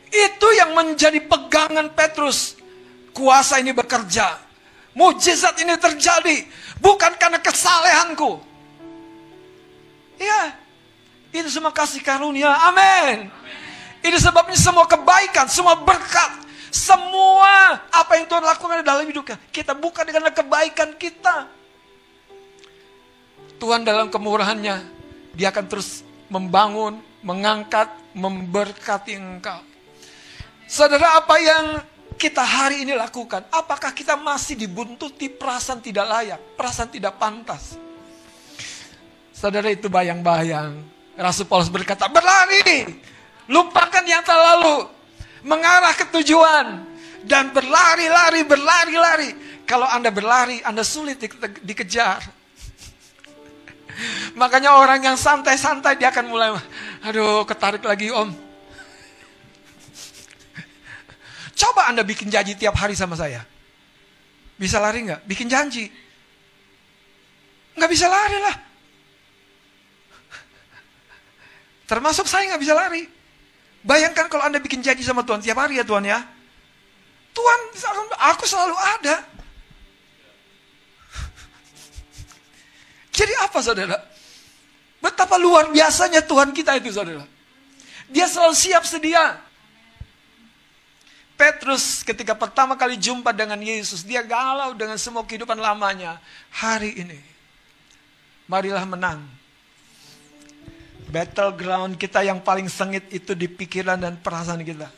Itu 0.10 0.48
yang 0.58 0.74
menjadi 0.74 1.22
pegangan 1.22 1.94
Petrus. 1.94 2.58
Kuasa 3.14 3.62
ini 3.62 3.72
bekerja. 3.72 4.42
Mujizat 4.98 5.62
ini 5.62 5.78
terjadi. 5.78 6.50
Bukan 6.82 7.14
karena 7.16 7.38
kesalehanku. 7.40 8.42
Ya, 10.16 10.56
itu 11.36 11.50
semua 11.52 11.76
kasih 11.76 12.00
karunia. 12.00 12.52
Amin. 12.72 13.28
Ini 14.06 14.18
sebabnya 14.22 14.56
semua 14.56 14.86
kebaikan, 14.86 15.50
semua 15.50 15.76
berkat, 15.82 16.46
semua 16.70 17.82
apa 17.90 18.22
yang 18.22 18.30
Tuhan 18.30 18.44
lakukan 18.46 18.86
dalam 18.86 19.04
hidupnya. 19.08 19.42
Kita 19.50 19.74
bukan 19.74 20.06
karena 20.06 20.30
kebaikan 20.30 20.94
kita. 20.96 21.50
Tuhan 23.58 23.82
dalam 23.88 24.12
kemurahannya, 24.12 24.84
dia 25.34 25.48
akan 25.50 25.66
terus 25.66 26.06
membangun, 26.30 27.00
mengangkat, 27.26 27.90
memberkati 28.14 29.18
engkau. 29.18 29.64
Saudara, 30.70 31.18
apa 31.18 31.36
yang 31.42 31.66
kita 32.16 32.42
hari 32.42 32.86
ini 32.86 32.94
lakukan? 32.94 33.48
Apakah 33.50 33.92
kita 33.96 34.16
masih 34.20 34.56
dibuntuti 34.60 35.32
perasaan 35.32 35.82
tidak 35.82 36.06
layak, 36.06 36.40
perasaan 36.54 36.90
tidak 36.92 37.18
pantas? 37.18 37.80
Saudara 39.36 39.68
itu 39.68 39.92
bayang-bayang. 39.92 40.80
Rasul 41.20 41.44
Paulus 41.44 41.68
berkata, 41.68 42.08
berlari, 42.08 42.88
lupakan 43.52 44.00
yang 44.08 44.24
terlalu, 44.24 44.88
mengarah 45.44 45.92
ke 45.92 46.08
tujuan, 46.08 46.88
dan 47.28 47.52
berlari-lari, 47.52 48.48
berlari-lari. 48.48 49.36
Kalau 49.68 49.92
Anda 49.92 50.08
berlari, 50.08 50.64
Anda 50.64 50.88
sulit 50.88 51.20
dikejar. 51.68 52.24
Makanya 54.40 54.80
orang 54.80 55.04
yang 55.04 55.20
santai-santai 55.20 56.00
dia 56.00 56.16
akan 56.16 56.32
mulai, 56.32 56.56
aduh 57.04 57.44
ketarik 57.44 57.84
lagi 57.84 58.16
om. 58.16 58.32
Coba 61.60 61.92
Anda 61.92 62.08
bikin 62.08 62.32
janji 62.32 62.56
tiap 62.56 62.80
hari 62.80 62.96
sama 62.96 63.20
saya. 63.20 63.44
Bisa 64.56 64.80
lari 64.80 65.12
nggak? 65.12 65.28
Bikin 65.28 65.52
janji. 65.52 65.92
Nggak 67.76 67.92
bisa 67.92 68.08
lari 68.08 68.40
lah. 68.40 68.65
Termasuk 71.86 72.26
saya 72.26 72.50
nggak 72.54 72.62
bisa 72.62 72.74
lari. 72.74 73.06
Bayangkan 73.86 74.26
kalau 74.26 74.42
Anda 74.42 74.58
bikin 74.58 74.82
janji 74.82 75.06
sama 75.06 75.22
Tuhan 75.22 75.46
tiap 75.46 75.62
hari 75.62 75.78
ya 75.78 75.86
Tuhan 75.86 76.02
ya. 76.06 76.20
Tuhan, 77.36 77.60
aku 78.34 78.44
selalu 78.48 78.74
ada. 78.74 79.16
Jadi 83.16 83.34
apa 83.40 83.60
saudara? 83.62 83.98
Betapa 85.04 85.38
luar 85.38 85.70
biasanya 85.70 86.26
Tuhan 86.26 86.50
kita 86.56 86.82
itu 86.82 86.90
saudara. 86.90 87.24
Dia 88.10 88.26
selalu 88.26 88.56
siap 88.58 88.84
sedia. 88.90 89.38
Petrus 91.36 92.02
ketika 92.02 92.32
pertama 92.32 92.80
kali 92.80 92.96
jumpa 92.96 93.36
dengan 93.36 93.60
Yesus, 93.60 94.08
dia 94.08 94.24
galau 94.24 94.72
dengan 94.72 94.96
semua 94.96 95.28
kehidupan 95.28 95.60
lamanya. 95.60 96.18
Hari 96.56 96.96
ini, 96.96 97.20
marilah 98.48 98.88
menang. 98.88 99.45
Battleground 101.16 101.96
kita 101.96 102.28
yang 102.28 102.44
paling 102.44 102.68
sengit 102.68 103.08
itu 103.08 103.32
di 103.32 103.48
pikiran 103.48 103.96
dan 103.96 104.20
perasaan 104.20 104.60
kita. 104.68 104.92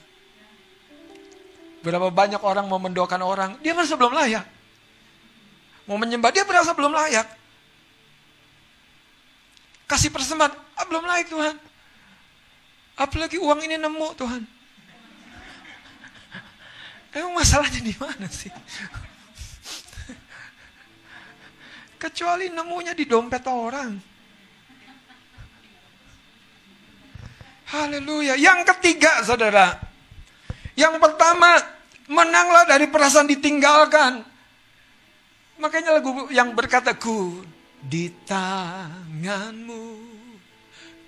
Berapa 1.86 2.10
banyak 2.10 2.42
orang 2.42 2.66
mau 2.66 2.82
mendoakan 2.82 3.22
orang, 3.22 3.52
dia 3.62 3.78
merasa 3.78 3.94
belum 3.94 4.18
layak. 4.18 4.42
Mau 5.86 5.94
menyembah, 6.02 6.34
dia 6.34 6.42
merasa 6.42 6.74
belum 6.74 6.90
layak. 6.90 7.30
Kasih 9.86 10.10
persembahan, 10.10 10.58
ah, 10.58 10.86
belum 10.90 11.06
layak 11.06 11.30
Tuhan. 11.30 11.56
Apalagi 12.98 13.38
uang 13.38 13.62
ini 13.70 13.78
nemu 13.78 14.08
Tuhan. 14.18 14.42
Emang 17.14 17.38
masalahnya 17.38 17.78
di 17.78 17.94
mana 17.94 18.26
sih? 18.26 18.50
Kecuali 22.02 22.50
nemunya 22.50 22.98
di 22.98 23.06
dompet 23.06 23.46
orang. 23.46 24.17
Haleluya. 27.68 28.40
Yang 28.40 28.64
ketiga, 28.76 29.28
saudara. 29.28 29.76
Yang 30.80 31.04
pertama, 31.04 31.60
menanglah 32.08 32.64
dari 32.64 32.88
perasaan 32.88 33.28
ditinggalkan. 33.28 34.24
Makanya 35.60 36.00
lagu 36.00 36.32
yang 36.32 36.56
berkata, 36.56 36.96
ku 36.96 37.44
di 37.84 38.08
tanganmu, 38.24 39.86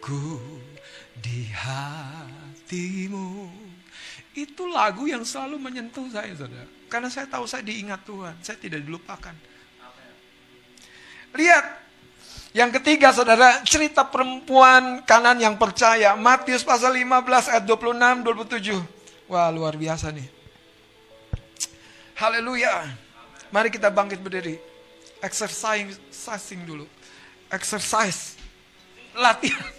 ku 0.04 0.42
di 1.16 1.48
hatimu. 1.48 3.30
Itu 4.36 4.68
lagu 4.68 5.08
yang 5.08 5.24
selalu 5.24 5.56
menyentuh 5.64 6.12
saya, 6.12 6.36
saudara. 6.36 6.68
Karena 6.92 7.08
saya 7.08 7.30
tahu 7.30 7.46
saya 7.48 7.64
diingat 7.64 8.04
Tuhan, 8.04 8.36
saya 8.44 8.58
tidak 8.60 8.84
dilupakan. 8.84 9.36
Lihat, 11.38 11.66
yang 12.50 12.74
ketiga 12.74 13.14
saudara, 13.14 13.62
cerita 13.62 14.02
perempuan 14.02 15.06
kanan 15.06 15.38
yang 15.38 15.54
percaya. 15.54 16.18
Matius 16.18 16.66
pasal 16.66 16.98
15 16.98 17.52
ayat 17.54 17.64
26, 17.66 18.26
27. 18.26 18.82
Wah 19.30 19.54
luar 19.54 19.78
biasa 19.78 20.10
nih. 20.10 20.26
Haleluya. 22.18 22.90
Mari 23.54 23.70
kita 23.70 23.94
bangkit 23.94 24.18
berdiri 24.22 24.58
exercising 25.22 26.66
dulu. 26.66 26.88
Exercise. 27.52 28.38
Latihan. 29.14 29.66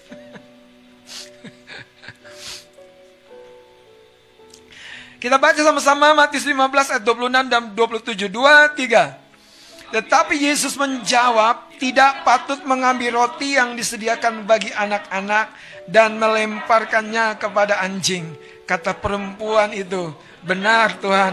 Kita 5.20 5.36
baca 5.36 5.60
sama-sama 5.60 6.16
Matius 6.16 6.48
15 6.48 6.96
ayat 6.96 7.04
26 7.04 7.52
dan 7.52 7.62
27. 7.76 8.32
2, 8.32 8.72
3. 8.72 9.92
Tetapi 9.92 10.34
Yesus 10.48 10.80
menjawab, 10.80 11.69
tidak 11.80 12.28
patut 12.28 12.60
mengambil 12.68 13.24
roti 13.24 13.56
yang 13.56 13.72
disediakan 13.72 14.44
bagi 14.44 14.68
anak-anak 14.68 15.48
dan 15.88 16.20
melemparkannya 16.20 17.40
kepada 17.40 17.80
anjing. 17.80 18.36
Kata 18.68 18.92
perempuan 18.92 19.72
itu, 19.72 20.12
benar 20.44 21.00
Tuhan, 21.00 21.32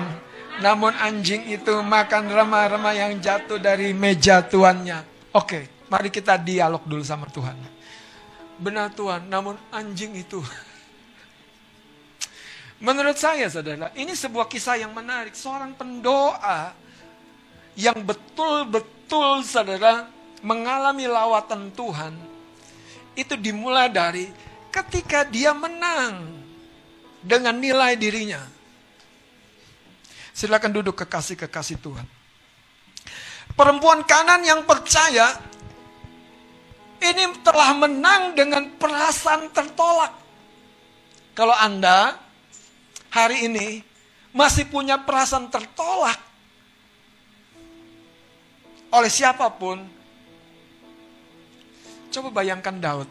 namun 0.64 0.96
anjing 0.98 1.52
itu 1.52 1.84
makan 1.84 2.32
remah-remah 2.32 2.96
yang 2.96 3.14
jatuh 3.20 3.60
dari 3.60 3.92
meja 3.92 4.40
tuannya. 4.40 5.04
Oke, 5.36 5.86
mari 5.92 6.08
kita 6.08 6.40
dialog 6.40 6.82
dulu 6.88 7.04
sama 7.04 7.28
Tuhan. 7.28 7.60
Benar 8.58 8.96
Tuhan, 8.96 9.28
namun 9.28 9.60
anjing 9.70 10.16
itu. 10.16 10.40
Menurut 12.88 13.20
saya 13.20 13.52
saudara, 13.52 13.92
ini 13.94 14.16
sebuah 14.16 14.48
kisah 14.50 14.80
yang 14.80 14.96
menarik. 14.96 15.38
Seorang 15.38 15.78
pendoa 15.78 16.74
yang 17.78 18.02
betul-betul 18.02 19.46
saudara 19.46 20.17
mengalami 20.42 21.10
lawatan 21.10 21.74
Tuhan. 21.74 22.14
Itu 23.18 23.34
dimulai 23.34 23.90
dari 23.90 24.30
ketika 24.70 25.26
dia 25.26 25.56
menang 25.56 26.38
dengan 27.24 27.58
nilai 27.58 27.98
dirinya. 27.98 28.42
Silakan 30.38 30.70
duduk 30.70 31.02
kekasih-kekasih 31.02 31.82
Tuhan. 31.82 32.06
Perempuan 33.58 34.06
kanan 34.06 34.46
yang 34.46 34.62
percaya 34.70 35.34
ini 37.02 37.26
telah 37.42 37.74
menang 37.74 38.38
dengan 38.38 38.70
perasaan 38.78 39.50
tertolak. 39.50 40.14
Kalau 41.34 41.58
Anda 41.58 42.22
hari 43.10 43.50
ini 43.50 43.82
masih 44.30 44.70
punya 44.70 45.02
perasaan 45.02 45.50
tertolak 45.50 46.22
oleh 48.94 49.12
siapa 49.12 49.52
pun, 49.52 49.97
coba 52.18 52.42
bayangkan 52.42 52.74
Daud 52.82 53.10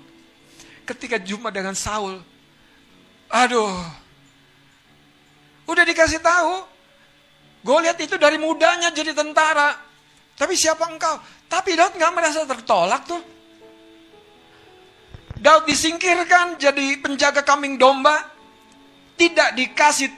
ketika 0.82 1.22
jumpa 1.22 1.54
dengan 1.54 1.78
Saul. 1.78 2.18
Aduh, 3.30 3.74
udah 5.66 5.82
dikasih 5.86 6.22
tahu 6.22 6.76
Goliat 7.66 7.98
itu 7.98 8.14
dari 8.14 8.38
mudanya 8.38 8.94
jadi 8.94 9.10
tentara. 9.10 9.74
Tapi 10.38 10.54
siapa 10.54 10.86
engkau? 10.86 11.18
Tapi 11.50 11.74
Daud 11.74 11.98
nggak 11.98 12.12
merasa 12.14 12.46
tertolak 12.46 13.02
tuh. 13.10 13.18
Daud 15.42 15.66
disingkirkan 15.66 16.62
jadi 16.62 17.02
penjaga 17.02 17.42
kambing 17.42 17.74
domba. 17.74 18.22
Tidak 19.18 19.58
dikasih 19.58 20.14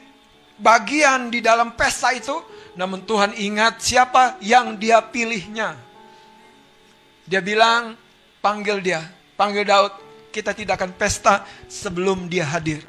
bagian 0.61 1.33
di 1.33 1.41
dalam 1.41 1.73
pesta 1.73 2.13
itu. 2.13 2.37
Namun 2.77 3.09
Tuhan 3.09 3.33
ingat 3.33 3.81
siapa 3.81 4.37
yang 4.45 4.77
dia 4.77 5.01
pilihnya. 5.01 5.73
Dia 7.25 7.41
bilang, 7.41 7.97
panggil 8.49 8.81
dia. 8.81 9.05
Panggil 9.37 9.69
Daud. 9.69 9.93
Kita 10.33 10.57
tidak 10.57 10.81
akan 10.81 10.97
pesta 10.97 11.45
sebelum 11.69 12.29
dia 12.33 12.49
hadir. 12.49 12.81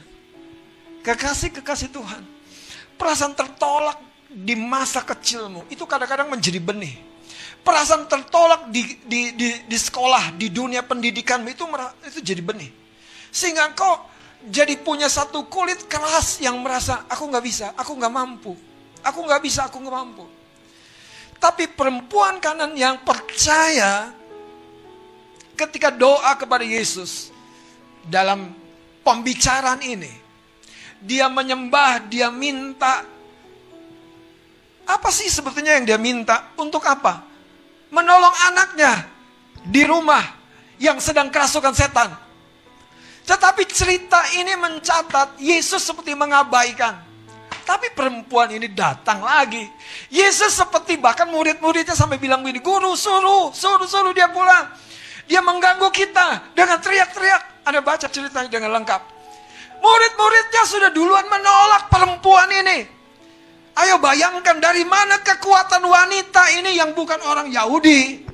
Kekasih-kekasih 1.03 1.91
Tuhan. 1.91 2.23
Perasaan 2.95 3.35
tertolak 3.35 3.99
di 4.29 4.55
masa 4.55 5.03
kecilmu 5.03 5.67
itu 5.67 5.83
kadang-kadang 5.83 6.31
menjadi 6.31 6.63
benih. 6.63 6.95
perasaan 7.59 8.07
tertolak 8.07 8.71
di, 8.71 9.03
di, 9.03 9.35
di, 9.35 9.49
di 9.67 9.77
sekolah, 9.77 10.31
di 10.39 10.47
dunia 10.47 10.79
pendidikan 10.79 11.43
itu 11.43 11.67
itu 12.07 12.19
jadi 12.23 12.39
benih. 12.39 12.71
Sehingga 13.35 13.75
kau 13.75 13.99
jadi 14.47 14.79
punya 14.79 15.11
satu 15.11 15.43
kulit 15.51 15.83
keras 15.91 16.39
yang 16.39 16.55
merasa 16.63 17.03
aku 17.11 17.27
nggak 17.27 17.43
bisa, 17.43 17.67
aku 17.75 17.99
nggak 17.99 18.13
mampu, 18.15 18.55
aku 19.03 19.19
nggak 19.27 19.41
bisa, 19.43 19.67
aku 19.67 19.75
nggak 19.83 19.91
mampu. 19.91 20.25
Tapi 21.35 21.67
perempuan 21.71 22.39
kanan 22.39 22.75
yang 22.79 23.03
percaya 23.03 24.15
ketika 25.59 25.91
doa 25.91 26.31
kepada 26.39 26.63
Yesus 26.63 27.35
dalam 28.07 28.55
pembicaraan 29.03 29.83
ini, 29.83 30.11
dia 31.03 31.27
menyembah, 31.27 32.07
dia 32.07 32.31
minta. 32.31 33.03
Apa 34.87 35.11
sih 35.11 35.27
sebetulnya 35.27 35.75
yang 35.75 35.85
dia 35.85 35.99
minta? 35.99 36.55
Untuk 36.55 36.81
apa? 36.87 37.27
Menolong 37.91 38.35
anaknya 38.47 39.05
di 39.67 39.83
rumah 39.83 40.23
yang 40.79 40.97
sedang 41.03 41.27
kerasukan 41.27 41.75
setan. 41.75 42.09
Tetapi 43.27 43.61
cerita 43.69 44.17
ini 44.41 44.57
mencatat 44.57 45.37
Yesus 45.37 45.85
seperti 45.85 46.17
mengabaikan. 46.17 47.05
Tapi 47.61 47.93
perempuan 47.93 48.49
ini 48.49 48.65
datang 48.65 49.21
lagi. 49.21 49.61
Yesus 50.09 50.57
seperti 50.57 50.97
bahkan 50.97 51.29
murid-muridnya 51.29 51.93
sampai 51.93 52.17
bilang 52.17 52.41
begini, 52.41 52.65
guru 52.65 52.97
suruh, 52.97 53.53
suruh, 53.53 53.85
suruh 53.85 54.09
dia 54.09 54.25
pulang. 54.33 54.73
Dia 55.29 55.45
mengganggu 55.45 55.87
kita 55.93 56.57
dengan 56.57 56.81
teriak-teriak. 56.81 57.69
Anda 57.69 57.85
baca 57.85 58.09
ceritanya 58.09 58.49
dengan 58.49 58.73
lengkap. 58.81 59.01
Murid-muridnya 59.79 60.63
sudah 60.65 60.89
duluan 60.89 61.29
menolak 61.29 61.87
perempuan 61.87 62.49
ini. 62.49 62.83
Ayo 63.77 64.01
bayangkan 64.01 64.57
dari 64.57 64.83
mana 64.83 65.21
kekuatan 65.21 65.85
wanita 65.85 66.43
ini 66.57 66.75
yang 66.75 66.91
bukan 66.97 67.21
orang 67.21 67.47
Yahudi. 67.47 68.25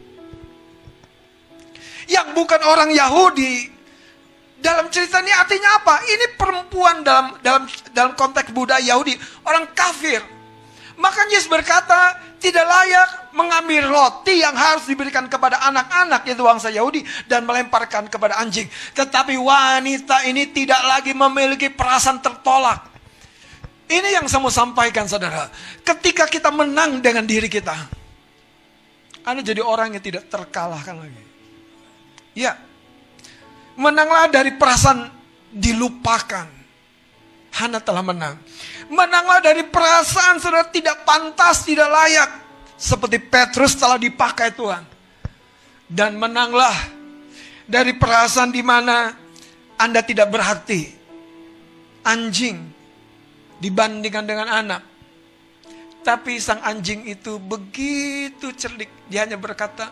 Yang 2.09 2.27
bukan 2.33 2.61
orang 2.63 2.89
Yahudi 2.95 3.75
dalam 4.65 4.89
cerita 4.89 5.21
ini 5.21 5.29
artinya 5.29 5.77
apa? 5.77 6.01
Ini 6.01 6.25
perempuan 6.39 7.05
dalam 7.05 7.37
dalam 7.45 7.69
dalam 7.93 8.11
konteks 8.17 8.49
budaya 8.49 8.81
Yahudi, 8.81 9.13
orang 9.45 9.69
kafir. 9.77 10.25
Maka 10.97 11.27
Yesus 11.29 11.51
berkata, 11.51 12.17
tidak 12.39 12.65
layak 12.65 13.09
mengambil 13.35 13.89
roti 13.89 14.39
yang 14.39 14.55
harus 14.55 14.87
diberikan 14.87 15.27
kepada 15.27 15.59
anak-anak 15.67 16.23
yaitu 16.27 16.43
bangsa 16.45 16.71
Yahudi 16.71 17.03
dan 17.27 17.43
melemparkan 17.43 18.07
kepada 18.07 18.39
anjing. 18.39 18.67
Tetapi 18.95 19.35
wanita 19.39 20.23
ini 20.29 20.49
tidak 20.51 20.81
lagi 20.85 21.11
memiliki 21.11 21.67
perasaan 21.71 22.23
tertolak. 22.23 22.95
Ini 23.85 24.17
yang 24.17 24.25
saya 24.25 24.41
mau 24.41 24.49
sampaikan 24.49 25.05
saudara. 25.05 25.51
Ketika 25.85 26.25
kita 26.25 26.49
menang 26.49 27.03
dengan 27.03 27.27
diri 27.27 27.45
kita. 27.45 27.75
Anda 29.25 29.41
jadi 29.41 29.61
orang 29.61 29.97
yang 29.97 30.03
tidak 30.05 30.29
terkalahkan 30.29 31.01
lagi. 31.01 31.23
Ya, 32.37 32.53
Menanglah 33.75 34.31
dari 34.31 34.55
perasaan 34.55 35.11
dilupakan. 35.51 36.47
Hana 37.55 37.79
telah 37.79 38.03
menang. 38.03 38.35
Menanglah 38.91 39.39
dari 39.39 39.63
perasaan 39.63 40.43
saudara 40.43 40.67
tidak 40.67 41.07
pantas, 41.07 41.63
tidak 41.63 41.87
layak. 41.87 42.29
Seperti 42.75 43.17
Petrus 43.23 43.79
telah 43.79 43.95
dipakai 43.95 44.51
Tuhan. 44.51 44.83
Dan 45.87 46.19
menanglah 46.19 46.75
dari 47.63 47.95
perasaan 47.95 48.51
di 48.51 48.59
mana 48.59 49.15
Anda 49.79 50.03
tidak 50.03 50.27
berarti. 50.27 50.91
Anjing 52.03 52.59
dibandingkan 53.63 54.25
dengan 54.27 54.47
anak. 54.51 54.83
Tapi 56.05 56.37
sang 56.37 56.61
anjing 56.61 57.07
itu 57.09 57.41
begitu 57.41 58.53
cerdik. 58.53 58.91
Dia 59.09 59.25
hanya 59.25 59.41
berkata, 59.41 59.89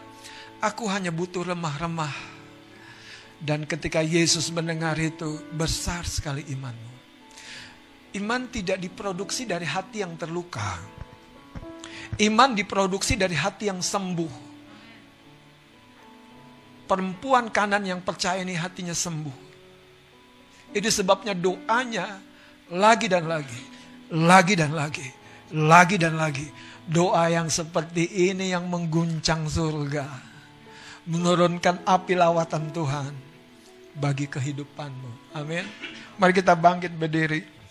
aku 0.61 0.85
hanya 0.85 1.09
butuh 1.09 1.41
remah-remah 1.41 2.33
dan 3.43 3.67
ketika 3.67 3.99
Yesus 3.99 4.47
mendengar 4.55 4.95
itu, 4.95 5.35
besar 5.51 6.07
sekali 6.07 6.47
imanmu. 6.47 6.92
Iman 8.13 8.45
tidak 8.53 8.77
diproduksi 8.77 9.49
dari 9.49 9.65
hati 9.65 10.05
yang 10.05 10.13
terluka. 10.13 10.77
Iman 12.21 12.53
diproduksi 12.53 13.17
dari 13.17 13.33
hati 13.33 13.73
yang 13.73 13.81
sembuh. 13.81 14.53
Perempuan 16.85 17.49
kanan 17.49 17.81
yang 17.81 18.05
percaya 18.05 18.45
ini 18.45 18.53
hatinya 18.53 18.93
sembuh. 18.93 19.37
Itu 20.77 20.89
sebabnya 20.93 21.33
doanya 21.33 22.21
lagi 22.69 23.09
dan 23.09 23.25
lagi, 23.25 23.61
lagi 24.13 24.53
dan 24.53 24.77
lagi, 24.77 25.07
lagi 25.53 25.95
dan 25.97 26.13
lagi. 26.13 26.47
Doa 26.83 27.31
yang 27.31 27.47
seperti 27.47 28.29
ini 28.29 28.51
yang 28.51 28.67
mengguncang 28.67 29.47
surga. 29.47 30.05
Menurunkan 31.09 31.81
api 31.87 32.13
lawatan 32.13 32.69
Tuhan 32.69 33.13
bagi 33.97 34.27
kehidupanmu. 34.27 35.33
Amin. 35.33 35.65
Mari 36.19 36.33
kita 36.35 36.53
bangkit 36.53 36.93
berdiri. 36.93 37.62